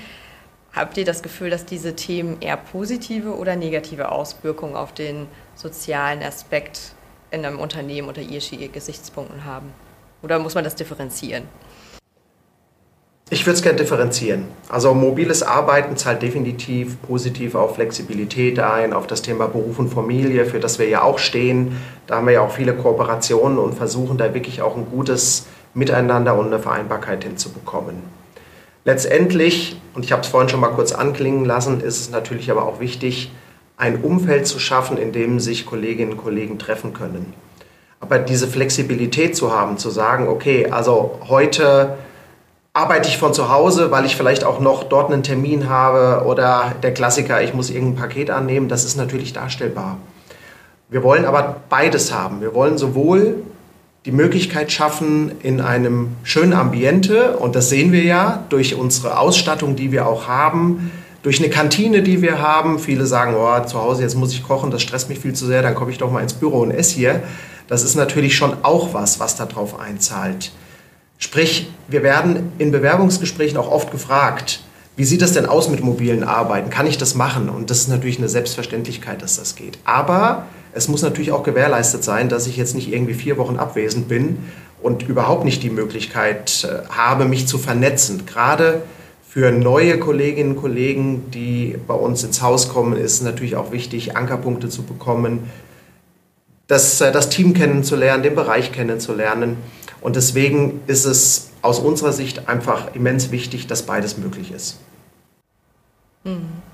Habt 0.73 0.97
ihr 0.97 1.05
das 1.05 1.23
Gefühl, 1.23 1.51
dass 1.51 1.65
diese 1.65 1.97
Themen 1.97 2.39
eher 2.41 2.57
positive 2.57 3.37
oder 3.37 3.57
negative 3.57 4.11
Auswirkungen 4.13 4.77
auf 4.77 4.93
den 4.93 5.27
sozialen 5.55 6.23
Aspekt 6.23 6.93
in 7.31 7.45
einem 7.45 7.59
Unternehmen 7.59 8.09
unter 8.09 8.23
ESG-Gesichtspunkten 8.23 9.45
haben? 9.45 9.73
Oder 10.23 10.39
muss 10.39 10.55
man 10.55 10.65
das 10.65 10.75
differenzieren? 10.75 11.45
Ich 13.31 13.45
würde 13.45 13.57
es 13.57 13.63
gerne 13.63 13.77
differenzieren. 13.77 14.47
Also 14.71 14.95
mobiles 14.95 15.43
Arbeiten 15.43 15.99
zahlt 15.99 16.23
definitiv 16.23 17.01
positiv 17.03 17.55
auf 17.55 17.75
Flexibilität 17.75 18.59
ein, 18.59 18.95
auf 18.95 19.07
das 19.07 19.21
Thema 19.21 19.49
Beruf 19.49 19.79
und 19.79 19.91
Familie, 19.91 20.47
für 20.47 20.61
das 20.61 20.79
wir 20.79 20.89
ja 20.89 21.03
auch 21.03 21.19
stehen. 21.19 21.77
Da 22.07 22.17
haben 22.17 22.27
wir 22.27 22.33
ja 22.33 22.41
auch 22.41 22.53
viele 22.53 22.75
Kooperationen 22.75 23.59
und 23.59 23.75
versuchen 23.75 24.17
da 24.17 24.33
wirklich 24.33 24.63
auch 24.63 24.77
ein 24.77 24.87
gutes 24.87 25.47
Miteinander 25.75 26.37
und 26.39 26.47
eine 26.47 26.59
Vereinbarkeit 26.59 27.25
hinzubekommen. 27.25 28.03
Letztendlich, 28.85 29.81
und 29.95 30.05
ich 30.05 30.13
habe 30.13 30.23
es 30.23 30.29
vorhin 30.29 30.49
schon 30.49 30.61
mal 30.61 30.69
kurz 30.69 30.93
anklingen 30.93 31.45
lassen, 31.45 31.81
ist 31.81 32.01
es 32.01 32.11
natürlich 32.11 32.51
aber 32.51 32.65
auch 32.65 32.81
wichtig, 32.81 33.31
ein 33.77 34.03
Umfeld 34.03 34.47
zu 34.47 34.59
schaffen, 34.59 34.99
in 34.99 35.13
dem 35.13 35.41
sich 35.41 35.67
Kolleginnen 35.67 36.13
und 36.13 36.19
Kollegen 36.19 36.59
treffen 36.59 36.93
können. 36.93 37.33
Aber 38.01 38.19
diese 38.19 38.49
Flexibilität 38.49 39.37
zu 39.37 39.53
haben, 39.53 39.79
zu 39.79 39.91
sagen, 39.91 40.29
okay, 40.29 40.69
also 40.71 41.19
heute 41.29 41.99
arbeite 42.73 43.09
ich 43.09 43.19
von 43.19 43.35
zu 43.35 43.51
Hause, 43.51 43.91
weil 43.91 44.05
ich 44.05 44.17
vielleicht 44.17 44.45
auch 44.45 44.61
noch 44.61 44.85
dort 44.85 45.13
einen 45.13 45.23
Termin 45.23 45.69
habe 45.69 46.25
oder 46.27 46.75
der 46.83 46.95
Klassiker, 46.95 47.43
ich 47.43 47.55
muss 47.55 47.71
irgendein 47.71 47.97
Paket 47.97 48.31
annehmen, 48.31 48.69
das 48.69 48.85
ist 48.85 48.97
natürlich 48.97 49.33
darstellbar. 49.33 49.99
Wir 50.89 51.03
wollen 51.03 51.25
aber 51.25 51.57
beides 51.69 52.13
haben. 52.15 52.41
Wir 52.41 52.55
wollen 52.55 52.79
sowohl 52.79 53.43
die 54.09 54.13
Möglichkeit 54.13 54.73
schaffen, 54.73 55.33
in 55.43 55.61
einem 55.61 56.17
schönen 56.23 56.55
Ambiente, 56.55 57.37
und 57.37 57.55
das 57.55 57.69
sehen 57.69 57.93
wir 57.93 58.05
ja 58.05 58.43
durch 58.49 58.75
unsere 58.75 59.19
Ausstattung, 59.19 59.77
die 59.77 59.93
wir 59.93 60.07
auch 60.07 60.27
haben, 60.27 60.91
durch 61.23 61.41
eine 61.41 61.51
Kantine, 61.51 62.03
die 62.03 62.23
wir 62.23 62.41
haben. 62.41 62.79
Viele 62.79 63.05
sagen, 63.05 63.35
oh, 63.37 63.67
zu 63.67 63.79
Hause 63.79 64.01
jetzt 64.01 64.15
muss 64.15 64.33
ich 64.33 64.43
kochen, 64.43 64.71
das 64.71 64.81
stresst 64.81 65.11
mich 65.11 65.19
viel 65.19 65.35
zu 65.35 65.45
sehr, 65.45 65.61
dann 65.61 65.75
komme 65.75 65.91
ich 65.91 65.99
doch 65.99 66.11
mal 66.11 66.23
ins 66.23 66.33
Büro 66.33 66.61
und 66.61 66.71
esse 66.71 66.95
hier. 66.95 67.23
Das 67.67 67.83
ist 67.83 67.97
natürlich 67.97 68.35
schon 68.35 68.57
auch 68.63 68.95
was, 68.95 69.21
was 69.21 69.37
darauf 69.37 69.79
einzahlt. 69.79 70.53
Sprich, 71.19 71.71
wir 71.89 72.03
werden 72.03 72.51
in 72.57 72.73
Bewerbungsgesprächen 72.73 73.59
auch 73.59 73.71
oft 73.71 73.91
gefragt, 73.91 74.63
wie 74.97 75.05
sieht 75.05 75.21
das 75.21 75.35
denn 75.35 75.45
aus 75.45 75.69
mit 75.69 75.85
mobilen 75.85 76.25
Arbeiten? 76.25 76.71
Kann 76.71 76.87
ich 76.87 76.97
das 76.97 77.15
machen? 77.15 77.51
Und 77.51 77.69
das 77.69 77.81
ist 77.81 77.89
natürlich 77.89 78.17
eine 78.17 78.31
Selbstverständlichkeit, 78.31 79.21
dass 79.21 79.37
das 79.37 79.55
geht. 79.55 79.79
Aber 79.85 80.47
es 80.73 80.89
muss 80.89 81.03
natürlich 81.03 81.33
auch 81.33 81.43
gewährleistet 81.43 82.05
sein, 82.05 82.29
dass 82.29 82.47
ich 82.47 82.57
jetzt 82.57 82.75
nicht 82.75 82.93
irgendwie 82.93 83.15
vier 83.15 83.39
Wochen 83.39 83.57
abwesend 83.57 84.09
bin 84.09 84.39
und 84.83 85.09
überhaupt 85.09 85.45
nicht 85.45 85.63
die 85.63 85.71
Möglichkeit 85.71 86.65
äh, 86.65 86.89
habe, 86.89 87.25
mich 87.25 87.47
zu 87.47 87.59
vernetzen. 87.59 88.27
Gerade 88.27 88.83
für 89.29 89.53
neue 89.53 89.99
Kolleginnen 89.99 90.53
und 90.53 90.61
Kollegen, 90.61 91.31
die 91.31 91.77
bei 91.87 91.95
uns 91.95 92.23
ins 92.25 92.43
Haus 92.43 92.69
kommen, 92.69 92.97
ist 92.97 93.23
natürlich 93.23 93.57
auch 93.57 93.73
wichtig, 93.73 94.17
Ankerpunkte 94.17 94.69
zu 94.69 94.83
bekommen, 94.83 95.51
das, 96.67 97.01
äh, 97.01 97.13
das 97.13 97.29
Team 97.29 97.55
kennenzulernen, 97.55 98.23
den 98.23 98.35
Bereich 98.35 98.73
kennenzulernen. 98.73 99.57
Und 100.01 100.17
deswegen 100.17 100.81
ist 100.87 101.05
es 101.05 101.51
aus 101.61 101.81
unserer 101.81 102.13
Sicht 102.13 102.49
einfach 102.49 102.95
immens 102.95 103.31
wichtig, 103.33 103.67
dass 103.67 103.83
beides 103.83 104.17
möglich 104.17 104.53
ist. 104.53 104.79
Mhm. 106.25 106.68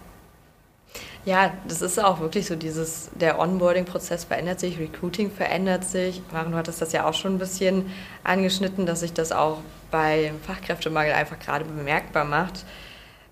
Ja, 1.26 1.54
das 1.66 1.80
ist 1.80 1.98
auch 1.98 2.20
wirklich 2.20 2.46
so 2.46 2.54
dieses, 2.54 3.10
der 3.14 3.38
Onboarding-Prozess 3.38 4.24
verändert 4.24 4.60
sich, 4.60 4.78
Recruiting 4.78 5.30
verändert 5.30 5.84
sich. 5.84 6.20
Maren, 6.32 6.52
du 6.52 6.58
hattest 6.58 6.82
das 6.82 6.92
ja 6.92 7.06
auch 7.06 7.14
schon 7.14 7.36
ein 7.36 7.38
bisschen 7.38 7.90
angeschnitten, 8.24 8.84
dass 8.84 9.00
sich 9.00 9.14
das 9.14 9.32
auch 9.32 9.58
bei 9.90 10.32
Fachkräftemangel 10.46 11.14
einfach 11.14 11.38
gerade 11.38 11.64
bemerkbar 11.64 12.26
macht. 12.26 12.64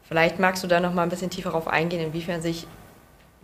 Vielleicht 0.08 0.38
magst 0.38 0.62
du 0.62 0.68
da 0.68 0.80
noch 0.80 0.94
mal 0.94 1.02
ein 1.02 1.10
bisschen 1.10 1.28
tiefer 1.28 1.50
darauf 1.50 1.68
eingehen, 1.68 2.00
inwiefern 2.00 2.40
sich 2.40 2.66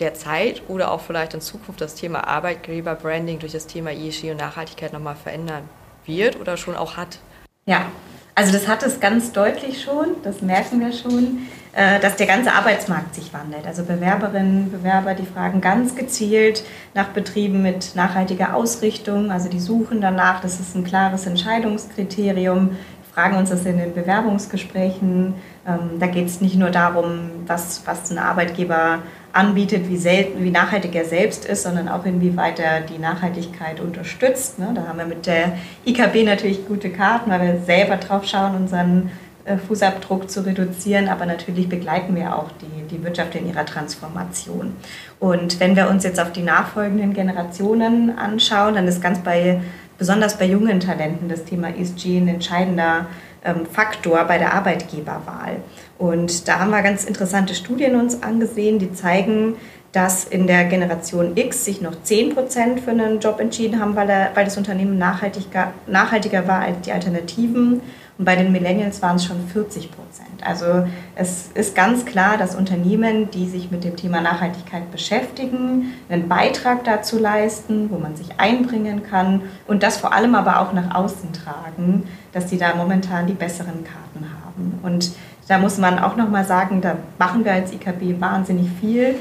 derzeit 0.01 0.63
oder 0.69 0.93
auch 0.93 1.03
vielleicht 1.03 1.35
in 1.35 1.41
Zukunft 1.43 1.81
das 1.81 1.95
Thema 1.95 2.27
Arbeitgeberbranding 2.27 3.41
durch 3.41 3.53
das 3.53 3.67
Thema 3.67 3.91
ESG 3.91 4.31
und 4.31 4.39
Nachhaltigkeit 4.39 4.93
noch 4.95 5.01
mal 5.01 5.17
verändern 5.17 5.69
wird 6.07 6.41
oder 6.41 6.57
schon 6.57 6.77
auch 6.77 6.97
hat? 6.97 7.19
Ja, 7.67 7.87
also 8.35 8.53
das 8.53 8.67
hat 8.69 8.83
es 8.83 9.01
ganz 9.01 9.33
deutlich 9.33 9.83
schon, 9.83 10.23
das 10.23 10.41
merken 10.41 10.81
wir 10.81 10.93
schon, 10.93 11.49
dass 11.73 12.17
der 12.17 12.27
ganze 12.27 12.53
Arbeitsmarkt 12.53 13.15
sich 13.15 13.33
wandelt. 13.33 13.67
Also 13.67 13.85
Bewerberinnen, 13.85 14.71
Bewerber, 14.71 15.15
die 15.15 15.27
fragen 15.27 15.61
ganz 15.61 15.95
gezielt 15.95 16.65
nach 16.95 17.09
Betrieben 17.09 17.63
mit 17.63 17.95
nachhaltiger 17.95 18.55
Ausrichtung, 18.55 19.31
also 19.31 19.49
die 19.49 19.61
suchen 19.61 20.01
danach, 20.01 20.41
das 20.41 20.61
ist 20.61 20.75
ein 20.75 20.85
klares 20.85 21.27
Entscheidungskriterium, 21.27 22.71
fragen 23.19 23.37
uns 23.37 23.51
das 23.51 23.67
in 23.67 23.79
den 23.79 23.95
Bewerbungsgesprächen. 23.95 25.35
Ähm, 25.67 25.99
da 25.99 26.07
geht 26.07 26.27
es 26.27 26.41
nicht 26.41 26.55
nur 26.55 26.71
darum, 26.71 27.31
was, 27.49 27.83
was 27.85 28.13
ein 28.13 28.19
Arbeitgeber 28.19 29.01
anbietet, 29.33 29.89
wie, 29.89 29.97
selten, 29.97 30.45
wie 30.45 30.53
nachhaltig 30.53 30.95
er 30.95 31.05
selbst 31.05 31.45
ist, 31.45 31.65
sondern 31.65 31.89
auch 31.89 32.05
inwieweit 32.05 32.61
er 32.61 32.81
die 32.81 32.99
Nachhaltigkeit 32.99 33.81
unterstützt. 33.81 34.61
Ne? 34.61 34.71
Da 34.73 34.87
haben 34.87 34.99
wir 34.99 35.07
mit 35.07 35.27
der 35.27 35.59
IKB 35.85 36.25
natürlich 36.25 36.69
gute 36.69 36.91
Karten, 36.91 37.29
weil 37.33 37.41
wir 37.41 37.61
selber 37.61 37.97
drauf 37.97 38.25
schauen, 38.25 38.55
unseren 38.55 39.11
äh, 39.11 39.28
Fußabdruck 39.57 40.31
zu 40.31 40.45
reduzieren, 40.45 41.09
aber 41.09 41.25
natürlich 41.25 41.69
begleiten 41.69 42.15
wir 42.15 42.37
auch 42.37 42.51
die, 42.61 42.83
die 42.89 43.03
Wirtschaft 43.03 43.35
in 43.35 43.49
ihrer 43.49 43.65
Transformation. 43.65 44.75
Und 45.19 45.61
wenn 45.61 45.77
wir 45.77 45.89
uns 45.89 46.05
jetzt 46.05 46.21
auf 46.21 46.33
die 46.33 46.43
nachfolgenden 46.43 47.15
Generationen 47.15 48.19
anschauen, 48.19 48.75
dann 48.75 48.87
ist 48.87 49.01
ganz 49.01 49.21
bei, 49.21 49.61
besonders 49.97 50.37
bei 50.39 50.45
jungen 50.45 50.81
Talenten 50.81 51.29
das 51.29 51.45
Thema 51.45 51.69
ESG 51.69 52.19
ein 52.19 52.29
entscheidender 52.29 53.07
ähm, 53.45 53.67
Faktor 53.67 54.25
bei 54.25 54.39
der 54.39 54.53
Arbeitgeberwahl. 54.55 55.57
Und 55.97 56.49
da 56.49 56.61
haben 56.61 56.71
wir 56.71 56.83
ganz 56.83 57.05
interessante 57.05 57.55
Studien 57.55 57.97
uns 57.99 58.23
angesehen, 58.23 58.79
die 58.79 58.93
zeigen, 58.93 59.57
dass 59.93 60.25
in 60.25 60.47
der 60.47 60.65
Generation 60.65 61.37
X 61.37 61.65
sich 61.65 61.81
noch 61.81 62.03
10 62.03 62.35
Prozent 62.35 62.81
für 62.81 62.91
einen 62.91 63.21
Job 63.21 63.41
entschieden 63.41 63.81
haben, 63.81 63.97
weil, 63.97 64.11
er, 64.11 64.31
weil 64.35 64.45
das 64.45 64.57
Unternehmen 64.57 64.99
nachhaltiger, 64.99 65.73
nachhaltiger 65.87 66.47
war 66.47 66.61
als 66.61 66.81
die 66.83 66.93
Alternativen. 66.93 67.81
Und 68.19 68.25
bei 68.25 68.35
den 68.35 68.51
Millennials 68.51 69.01
waren 69.01 69.17
es 69.17 69.25
schon 69.25 69.47
40 69.47 69.93
Prozent. 69.93 70.45
Also 70.45 70.87
es 71.15 71.51
ist 71.55 71.77
ganz 71.77 72.05
klar, 72.05 72.37
dass 72.37 72.57
Unternehmen, 72.57 73.31
die 73.31 73.49
sich 73.49 73.71
mit 73.71 73.85
dem 73.85 73.95
Thema 73.95 74.21
Nachhaltigkeit 74.21 74.91
beschäftigen, 74.91 75.95
einen 76.09 76.29
Beitrag 76.29 76.83
dazu 76.83 77.17
leisten, 77.19 77.91
wo 77.91 77.99
man 77.99 78.17
sich 78.17 78.41
einbringen 78.41 79.05
kann 79.05 79.43
und 79.69 79.85
das 79.85 79.99
vor 79.99 80.13
allem 80.13 80.35
aber 80.35 80.61
auch 80.61 80.73
nach 80.73 80.97
außen 80.97 81.33
tragen, 81.33 82.09
dass 82.33 82.51
sie 82.51 82.59
da 82.59 82.75
momentan 82.75 83.29
die 83.29 83.35
besseren 83.35 83.85
Karten 83.85 84.27
haben. 84.45 84.81
Und 84.83 85.13
da 85.47 85.59
muss 85.59 85.79
man 85.79 86.01
auch 86.01 86.17
noch 86.17 86.29
mal 86.29 86.45
sagen, 86.45 86.81
da 86.81 86.97
machen 87.19 87.45
wir 87.45 87.53
als 87.53 87.73
IKB 87.73 88.21
wahnsinnig 88.21 88.69
viel. 88.81 89.15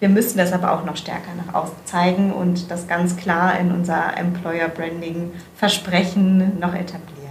Wir 0.00 0.08
müssen 0.08 0.38
das 0.38 0.52
aber 0.52 0.72
auch 0.72 0.84
noch 0.84 0.96
stärker 0.96 1.32
nach 1.36 1.54
außen 1.54 1.76
zeigen 1.84 2.32
und 2.32 2.70
das 2.70 2.88
ganz 2.88 3.16
klar 3.16 3.58
in 3.58 3.72
unser 3.72 4.16
Employer 4.16 4.68
Branding 4.68 5.32
Versprechen 5.54 6.58
noch 6.58 6.74
etablieren. 6.74 7.27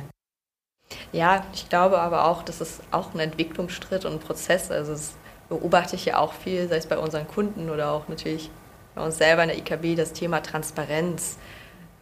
Ja, 1.12 1.46
ich 1.54 1.70
glaube 1.70 2.00
aber 2.00 2.26
auch, 2.26 2.44
das 2.44 2.62
ist 2.62 2.82
auch 2.92 3.14
ein 3.14 3.20
Entwicklungsschritt 3.20 4.06
und 4.06 4.14
ein 4.14 4.20
Prozess. 4.20 4.72
Also 4.72 4.92
das 4.92 5.16
beobachte 5.50 5.96
ich 5.96 6.06
ja 6.06 6.20
auch 6.20 6.34
viel, 6.34 6.68
sei 6.68 6.78
es 6.78 6.88
bei 6.88 6.98
unseren 6.98 7.28
Kunden 7.28 7.70
oder 7.70 7.92
auch 7.92 8.08
natürlich 8.08 8.52
bei 8.96 9.04
uns 9.04 9.18
selber 9.18 9.44
in 9.44 9.50
der 9.50 9.58
IKB, 9.58 9.96
das 9.96 10.14
Thema 10.14 10.42
Transparenz 10.42 11.38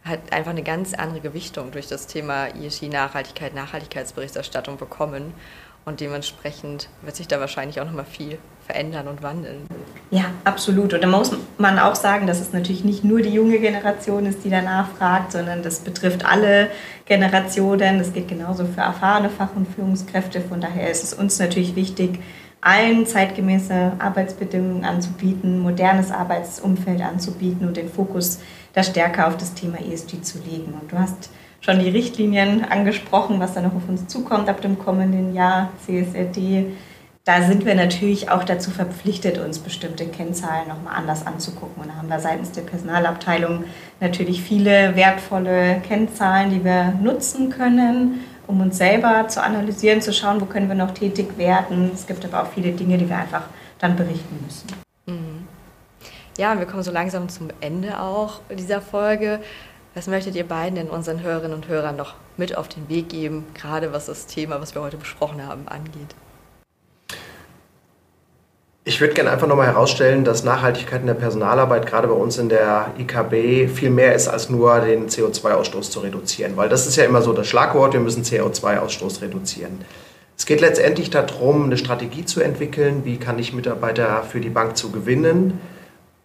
hat 0.02 0.32
einfach 0.32 0.52
eine 0.52 0.62
ganz 0.62 0.94
andere 0.94 1.20
Gewichtung 1.20 1.72
durch 1.72 1.88
das 1.88 2.06
Thema 2.06 2.46
ESG 2.46 2.88
Nachhaltigkeit, 2.88 3.54
Nachhaltigkeitsberichterstattung 3.54 4.76
bekommen. 4.76 5.34
Und 5.84 6.00
dementsprechend 6.00 6.88
wird 7.02 7.16
sich 7.16 7.28
da 7.28 7.38
wahrscheinlich 7.38 7.80
auch 7.80 7.84
nochmal 7.84 8.04
viel 8.04 8.38
verändern 8.66 9.08
und 9.08 9.22
wandeln. 9.22 9.66
Ja, 10.10 10.26
absolut. 10.44 10.94
Und 10.94 11.02
da 11.02 11.08
muss 11.08 11.32
man 11.58 11.78
auch 11.78 11.94
sagen, 11.94 12.26
dass 12.26 12.40
es 12.40 12.52
natürlich 12.52 12.84
nicht 12.84 13.04
nur 13.04 13.22
die 13.22 13.30
junge 13.30 13.58
Generation 13.58 14.26
ist, 14.26 14.44
die 14.44 14.50
danach 14.50 14.88
fragt, 14.96 15.32
sondern 15.32 15.62
das 15.62 15.80
betrifft 15.80 16.24
alle 16.24 16.68
Generationen. 17.06 17.98
Das 17.98 18.12
geht 18.12 18.28
genauso 18.28 18.66
für 18.66 18.82
erfahrene 18.82 19.30
Fach- 19.30 19.56
und 19.56 19.66
Führungskräfte. 19.66 20.40
Von 20.40 20.60
daher 20.60 20.90
ist 20.90 21.02
es 21.02 21.14
uns 21.14 21.38
natürlich 21.38 21.74
wichtig, 21.74 22.20
allen 22.60 23.06
zeitgemäße 23.06 23.92
Arbeitsbedingungen 23.98 24.84
anzubieten, 24.84 25.60
modernes 25.60 26.10
Arbeitsumfeld 26.10 27.00
anzubieten 27.00 27.66
und 27.66 27.76
den 27.76 27.88
Fokus 27.88 28.40
da 28.72 28.82
stärker 28.82 29.28
auf 29.28 29.36
das 29.36 29.54
Thema 29.54 29.78
ESG 29.78 30.22
zu 30.22 30.38
legen. 30.38 30.74
Und 30.80 30.90
du 30.90 30.98
hast 30.98 31.30
schon 31.60 31.78
die 31.78 31.88
Richtlinien 31.88 32.64
angesprochen, 32.64 33.40
was 33.40 33.54
da 33.54 33.60
noch 33.60 33.74
auf 33.74 33.88
uns 33.88 34.06
zukommt 34.06 34.48
ab 34.48 34.60
dem 34.60 34.78
kommenden 34.78 35.34
Jahr, 35.34 35.70
CSRD. 35.84 36.66
Da 37.26 37.42
sind 37.42 37.66
wir 37.66 37.74
natürlich 37.74 38.30
auch 38.30 38.44
dazu 38.44 38.70
verpflichtet, 38.70 39.38
uns 39.38 39.58
bestimmte 39.58 40.06
Kennzahlen 40.06 40.68
nochmal 40.68 40.94
anders 40.94 41.26
anzugucken. 41.26 41.82
Und 41.82 41.88
da 41.88 41.96
haben 41.96 42.08
wir 42.08 42.20
seitens 42.20 42.52
der 42.52 42.62
Personalabteilung 42.62 43.64
natürlich 43.98 44.40
viele 44.40 44.94
wertvolle 44.94 45.80
Kennzahlen, 45.80 46.50
die 46.50 46.64
wir 46.64 46.92
nutzen 47.02 47.50
können, 47.50 48.20
um 48.46 48.60
uns 48.60 48.78
selber 48.78 49.26
zu 49.26 49.42
analysieren, 49.42 50.00
zu 50.00 50.12
schauen, 50.12 50.40
wo 50.40 50.44
können 50.44 50.68
wir 50.68 50.76
noch 50.76 50.92
tätig 50.92 51.36
werden. 51.36 51.90
Es 51.92 52.06
gibt 52.06 52.24
aber 52.24 52.44
auch 52.44 52.52
viele 52.52 52.70
Dinge, 52.70 52.96
die 52.96 53.08
wir 53.08 53.16
einfach 53.16 53.42
dann 53.80 53.96
berichten 53.96 54.38
müssen. 54.44 54.68
Mhm. 55.06 55.48
Ja, 56.38 56.56
wir 56.56 56.66
kommen 56.66 56.84
so 56.84 56.92
langsam 56.92 57.28
zum 57.28 57.48
Ende 57.60 58.00
auch 58.00 58.38
dieser 58.56 58.80
Folge. 58.80 59.40
Was 59.96 60.06
möchtet 60.06 60.36
ihr 60.36 60.46
beiden 60.46 60.76
denn 60.76 60.88
unseren 60.88 61.24
Hörerinnen 61.24 61.56
und 61.56 61.66
Hörern 61.66 61.96
noch 61.96 62.14
mit 62.36 62.56
auf 62.56 62.68
den 62.68 62.88
Weg 62.88 63.08
geben, 63.08 63.46
gerade 63.54 63.92
was 63.92 64.06
das 64.06 64.26
Thema, 64.26 64.60
was 64.60 64.76
wir 64.76 64.82
heute 64.82 64.96
besprochen 64.96 65.44
haben, 65.44 65.66
angeht? 65.66 66.14
Ich 68.88 69.00
würde 69.00 69.14
gerne 69.14 69.32
einfach 69.32 69.48
nochmal 69.48 69.66
herausstellen, 69.66 70.22
dass 70.22 70.44
Nachhaltigkeit 70.44 71.00
in 71.00 71.08
der 71.08 71.14
Personalarbeit 71.14 71.86
gerade 71.86 72.06
bei 72.06 72.14
uns 72.14 72.38
in 72.38 72.48
der 72.48 72.92
IKB 72.96 73.68
viel 73.68 73.90
mehr 73.90 74.14
ist, 74.14 74.28
als 74.28 74.48
nur 74.48 74.78
den 74.78 75.08
CO2-Ausstoß 75.08 75.90
zu 75.90 75.98
reduzieren. 75.98 76.56
Weil 76.56 76.68
das 76.68 76.86
ist 76.86 76.94
ja 76.94 77.02
immer 77.02 77.20
so 77.20 77.32
das 77.32 77.48
Schlagwort, 77.48 77.94
wir 77.94 78.00
müssen 78.00 78.22
CO2-Ausstoß 78.22 79.22
reduzieren. 79.22 79.80
Es 80.38 80.46
geht 80.46 80.60
letztendlich 80.60 81.10
darum, 81.10 81.64
eine 81.64 81.78
Strategie 81.78 82.26
zu 82.26 82.40
entwickeln, 82.40 83.04
wie 83.04 83.16
kann 83.16 83.40
ich 83.40 83.52
Mitarbeiter 83.52 84.22
für 84.22 84.38
die 84.38 84.50
Bank 84.50 84.76
zu 84.76 84.92
gewinnen, 84.92 85.58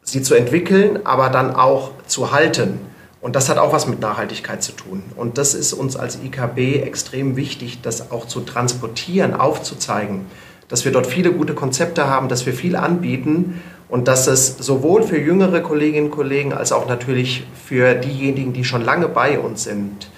sie 0.03 0.21
zu 0.21 0.35
entwickeln, 0.35 0.99
aber 1.03 1.29
dann 1.29 1.55
auch 1.55 1.89
zu 2.05 2.31
halten. 2.31 2.79
Und 3.21 3.35
das 3.35 3.49
hat 3.49 3.57
auch 3.57 3.73
was 3.73 3.87
mit 3.87 4.01
Nachhaltigkeit 4.01 4.61
zu 4.61 4.73
tun. 4.73 5.01
Und 5.15 5.39
das 5.39 5.55
ist 5.55 5.73
uns 5.73 5.95
als 5.95 6.19
IKB 6.23 6.83
extrem 6.83 7.35
wichtig, 7.35 7.81
das 7.81 8.11
auch 8.11 8.27
zu 8.27 8.41
transportieren, 8.41 9.33
aufzuzeigen, 9.33 10.27
dass 10.71 10.85
wir 10.85 10.93
dort 10.93 11.05
viele 11.05 11.33
gute 11.33 11.53
Konzepte 11.53 12.07
haben, 12.07 12.29
dass 12.29 12.45
wir 12.45 12.53
viel 12.53 12.77
anbieten 12.77 13.61
und 13.89 14.07
dass 14.07 14.27
es 14.27 14.55
sowohl 14.57 15.03
für 15.03 15.19
jüngere 15.19 15.59
Kolleginnen 15.59 16.05
und 16.05 16.11
Kollegen 16.11 16.53
als 16.53 16.71
auch 16.71 16.87
natürlich 16.87 17.45
für 17.67 17.93
diejenigen, 17.93 18.53
die 18.53 18.63
schon 18.63 18.81
lange 18.81 19.09
bei 19.09 19.37
uns 19.37 19.65
sind, 19.65 20.09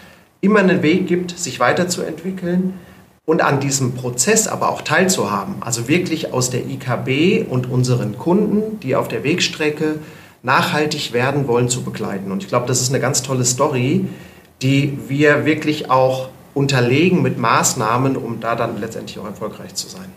immer 0.42 0.60
einen 0.60 0.84
Weg 0.84 1.08
gibt, 1.08 1.38
sich 1.38 1.60
weiterzuentwickeln 1.60 2.76
und 3.26 3.42
an 3.42 3.62
diesem 3.62 3.96
Prozess 3.96 4.48
aber 4.48 4.70
auch 4.70 4.84
teilzuhaben. 4.84 5.56
Also 5.62 5.88
wirklich 5.88 6.34
aus 6.34 6.52
der 6.52 6.62
IKB 6.68 7.50
und 7.50 7.68
unseren 7.68 8.20
Kunden, 8.20 8.80
die 8.82 8.96
auf 8.96 9.08
der 9.08 9.24
Wegstrecke 9.24 9.96
nachhaltig 10.44 11.14
werden 11.14 11.48
wollen, 11.48 11.68
zu 11.68 11.84
begleiten. 11.84 12.32
Und 12.32 12.44
ich 12.44 12.50
glaube, 12.50 12.68
das 12.68 12.80
ist 12.80 12.90
eine 12.90 13.00
ganz 13.00 13.24
tolle 13.24 13.46
Story, 13.46 14.06
die 14.62 15.00
wir 15.08 15.46
wirklich 15.46 15.90
auch 15.90 16.30
unterlegen 16.54 17.24
mit 17.24 17.40
Maßnahmen, 17.40 18.18
um 18.18 18.40
da 18.40 18.56
dann 18.56 18.80
letztendlich 18.80 19.18
auch 19.18 19.26
erfolgreich 19.26 19.74
zu 19.74 19.88
sein. 19.88 20.12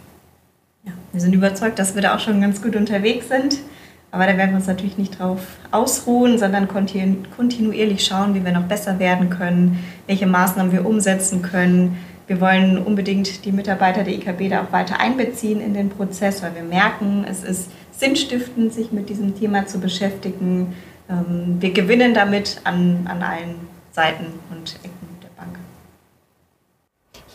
Wir 1.16 1.22
sind 1.22 1.34
überzeugt, 1.34 1.78
dass 1.78 1.94
wir 1.94 2.02
da 2.02 2.14
auch 2.14 2.20
schon 2.20 2.42
ganz 2.42 2.60
gut 2.60 2.76
unterwegs 2.76 3.28
sind. 3.28 3.60
Aber 4.10 4.26
da 4.26 4.36
werden 4.36 4.50
wir 4.50 4.56
uns 4.56 4.66
natürlich 4.66 4.98
nicht 4.98 5.18
drauf 5.18 5.40
ausruhen, 5.70 6.38
sondern 6.38 6.68
kontinuierlich 6.68 8.04
schauen, 8.04 8.34
wie 8.34 8.44
wir 8.44 8.52
noch 8.52 8.64
besser 8.64 8.98
werden 8.98 9.30
können, 9.30 9.82
welche 10.06 10.26
Maßnahmen 10.26 10.72
wir 10.72 10.84
umsetzen 10.84 11.40
können, 11.40 11.96
wir 12.26 12.40
wollen 12.40 12.78
unbedingt 12.78 13.44
die 13.44 13.52
Mitarbeiter 13.52 14.02
der 14.02 14.14
IKB 14.14 14.50
da 14.50 14.62
auch 14.62 14.72
weiter 14.72 14.98
einbeziehen 15.00 15.60
in 15.60 15.74
den 15.74 15.90
Prozess, 15.90 16.42
weil 16.42 16.54
wir 16.54 16.64
merken, 16.64 17.24
es 17.28 17.44
ist 17.44 17.70
sinnstiftend, 17.92 18.74
sich 18.74 18.92
mit 18.92 19.08
diesem 19.08 19.38
Thema 19.38 19.66
zu 19.66 19.78
beschäftigen. 19.78 20.74
Ähm, 21.08 21.56
wir 21.60 21.72
gewinnen 21.72 22.14
damit 22.14 22.60
an, 22.64 23.06
an 23.08 23.22
allen 23.22 23.54
Seiten 23.92 24.26
und 24.50 24.76
Ecken. 24.82 25.05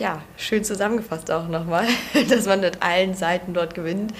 Ja, 0.02 0.24
schön 0.36 0.64
zusammengefasst 0.64 1.30
auch 1.30 1.48
nochmal, 1.48 1.86
dass 2.30 2.48
man 2.48 2.62
mit 2.62 2.82
allen 2.82 3.14
Seiten 3.14 3.54
dort 3.54 3.76
gewinnt, 3.76 4.12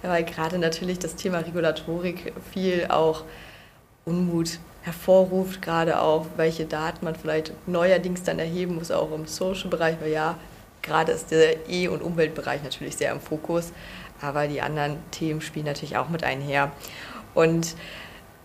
weil 0.00 0.22
gerade 0.22 0.60
natürlich 0.60 1.00
das 1.00 1.16
Thema 1.16 1.38
Regulatorik 1.38 2.32
viel 2.52 2.86
auch 2.88 3.24
Unmut 4.04 4.60
hervorruft, 4.82 5.60
gerade 5.60 6.00
auch, 6.00 6.26
welche 6.36 6.66
Daten 6.66 7.04
man 7.04 7.16
vielleicht 7.16 7.52
neuerdings 7.66 8.22
dann 8.22 8.38
erheben 8.38 8.76
muss, 8.76 8.92
auch 8.92 9.10
im 9.10 9.26
Social-Bereich, 9.26 9.96
weil 10.00 10.12
ja, 10.12 10.38
gerade 10.82 11.10
ist 11.10 11.32
der 11.32 11.68
E- 11.68 11.88
und 11.88 12.00
Umweltbereich 12.00 12.62
natürlich 12.62 12.96
sehr 12.96 13.10
im 13.10 13.18
Fokus, 13.18 13.72
aber 14.20 14.46
die 14.46 14.62
anderen 14.62 14.98
Themen 15.10 15.40
spielen 15.40 15.66
natürlich 15.66 15.96
auch 15.96 16.10
mit 16.10 16.22
einher. 16.22 16.70
Und 17.34 17.74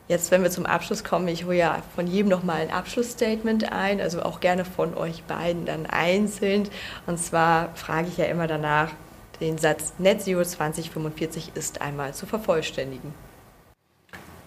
jetzt, 0.10 0.32
wenn 0.32 0.44
wir 0.44 0.50
zum 0.50 0.66
Abschluss 0.66 1.06
kommen, 1.06 1.30
ich 1.30 1.46
hole 1.46 1.56
ja 1.56 1.78
von 1.96 2.06
jedem 2.06 2.30
nochmal 2.30 2.60
ein 2.60 2.72
Abschlussstatement 2.72 3.72
ein, 3.72 4.02
also 4.02 4.22
auch 4.24 4.42
gerne 4.42 4.66
von 4.66 4.98
euch 4.98 5.24
beiden 5.24 5.66
dann 5.66 5.86
einzeln. 5.86 6.68
Und 7.08 7.18
zwar 7.20 7.70
frage 7.76 8.10
ich 8.10 8.18
ja 8.18 8.26
immer 8.26 8.48
danach, 8.48 8.90
den 9.40 9.58
Satz 9.58 9.94
Net 10.00 10.22
Zero 10.22 10.44
2045 10.44 11.54
ist 11.56 11.80
einmal 11.82 12.14
zu 12.14 12.26
vervollständigen 12.26 13.14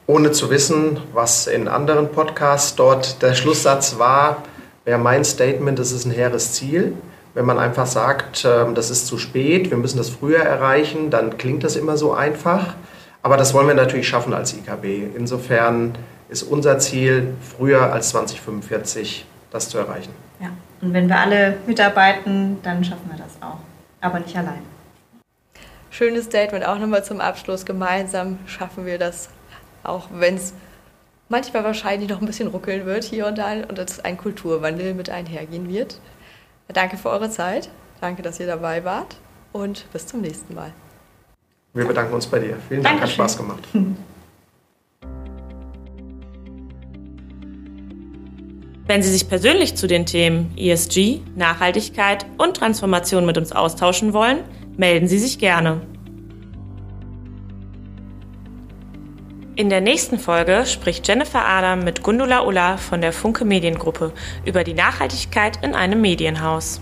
ohne 0.06 0.32
zu 0.32 0.50
wissen, 0.50 1.00
was 1.14 1.46
in 1.46 1.68
anderen 1.68 2.10
Podcasts 2.10 2.74
dort 2.74 3.22
der 3.22 3.34
Schlusssatz 3.34 3.98
war, 3.98 4.42
wäre 4.84 4.98
mein 4.98 5.24
Statement, 5.24 5.78
das 5.78 5.92
ist 5.92 6.04
ein 6.04 6.10
hehres 6.10 6.52
Ziel. 6.52 6.94
Wenn 7.34 7.46
man 7.46 7.58
einfach 7.58 7.86
sagt, 7.86 8.44
ähm, 8.44 8.74
das 8.74 8.90
ist 8.90 9.06
zu 9.06 9.16
spät, 9.16 9.70
wir 9.70 9.78
müssen 9.78 9.96
das 9.96 10.10
früher 10.10 10.40
erreichen, 10.40 11.10
dann 11.10 11.38
klingt 11.38 11.64
das 11.64 11.76
immer 11.76 11.96
so 11.96 12.12
einfach. 12.12 12.74
Aber 13.22 13.36
das 13.36 13.54
wollen 13.54 13.68
wir 13.68 13.74
natürlich 13.74 14.08
schaffen 14.08 14.34
als 14.34 14.52
IKB. 14.52 15.14
Insofern 15.16 15.94
ist 16.28 16.42
unser 16.42 16.78
Ziel, 16.78 17.34
früher 17.40 17.92
als 17.92 18.10
2045 18.10 19.26
das 19.50 19.68
zu 19.68 19.78
erreichen. 19.78 20.12
Ja, 20.40 20.48
und 20.80 20.92
wenn 20.92 21.08
wir 21.08 21.18
alle 21.18 21.58
mitarbeiten, 21.66 22.58
dann 22.62 22.82
schaffen 22.84 23.08
wir 23.10 23.18
das 23.18 23.36
auch. 23.40 23.58
Aber 24.00 24.18
nicht 24.18 24.36
allein. 24.36 24.62
Schönes 25.90 26.24
Statement 26.24 26.66
auch 26.66 26.78
nochmal 26.78 27.04
zum 27.04 27.20
Abschluss. 27.20 27.64
Gemeinsam 27.64 28.38
schaffen 28.46 28.86
wir 28.86 28.98
das 28.98 29.28
auch 29.82 30.08
wenn 30.12 30.36
es 30.36 30.54
manchmal 31.28 31.64
wahrscheinlich 31.64 32.08
noch 32.08 32.20
ein 32.20 32.26
bisschen 32.26 32.48
ruckeln 32.48 32.86
wird 32.86 33.04
hier 33.04 33.26
und 33.26 33.38
da 33.38 33.52
und 33.52 33.78
es 33.78 34.00
ein 34.00 34.16
Kulturwandel 34.16 34.94
mit 34.94 35.10
einhergehen 35.10 35.68
wird. 35.68 36.00
Danke 36.68 36.96
für 36.96 37.10
eure 37.10 37.30
Zeit, 37.30 37.68
danke, 38.00 38.22
dass 38.22 38.40
ihr 38.40 38.46
dabei 38.46 38.84
wart 38.84 39.16
und 39.52 39.90
bis 39.92 40.06
zum 40.06 40.20
nächsten 40.20 40.54
Mal. 40.54 40.72
Wir 41.74 41.86
bedanken 41.86 42.14
uns 42.14 42.26
bei 42.26 42.38
dir. 42.38 42.58
Vielen 42.68 42.82
Dank, 42.82 43.00
Dankeschön. 43.00 43.24
hat 43.24 43.30
Spaß 43.30 43.38
gemacht. 43.38 43.68
Wenn 48.86 49.02
Sie 49.02 49.10
sich 49.10 49.26
persönlich 49.28 49.74
zu 49.74 49.86
den 49.86 50.04
Themen 50.04 50.52
ESG, 50.56 51.20
Nachhaltigkeit 51.34 52.26
und 52.36 52.58
Transformation 52.58 53.24
mit 53.24 53.38
uns 53.38 53.52
austauschen 53.52 54.12
wollen, 54.12 54.40
melden 54.76 55.08
Sie 55.08 55.18
sich 55.18 55.38
gerne. 55.38 55.80
In 59.54 59.70
der 59.70 59.80
nächsten 59.80 60.18
Folge 60.18 60.66
spricht 60.66 61.06
Jennifer 61.08 61.42
Adam 61.46 61.84
mit 61.84 62.02
Gundula 62.02 62.44
Ulla 62.44 62.76
von 62.76 63.00
der 63.00 63.12
Funke 63.12 63.44
Mediengruppe 63.44 64.12
über 64.44 64.64
die 64.64 64.74
Nachhaltigkeit 64.74 65.62
in 65.62 65.74
einem 65.74 66.00
Medienhaus. 66.00 66.80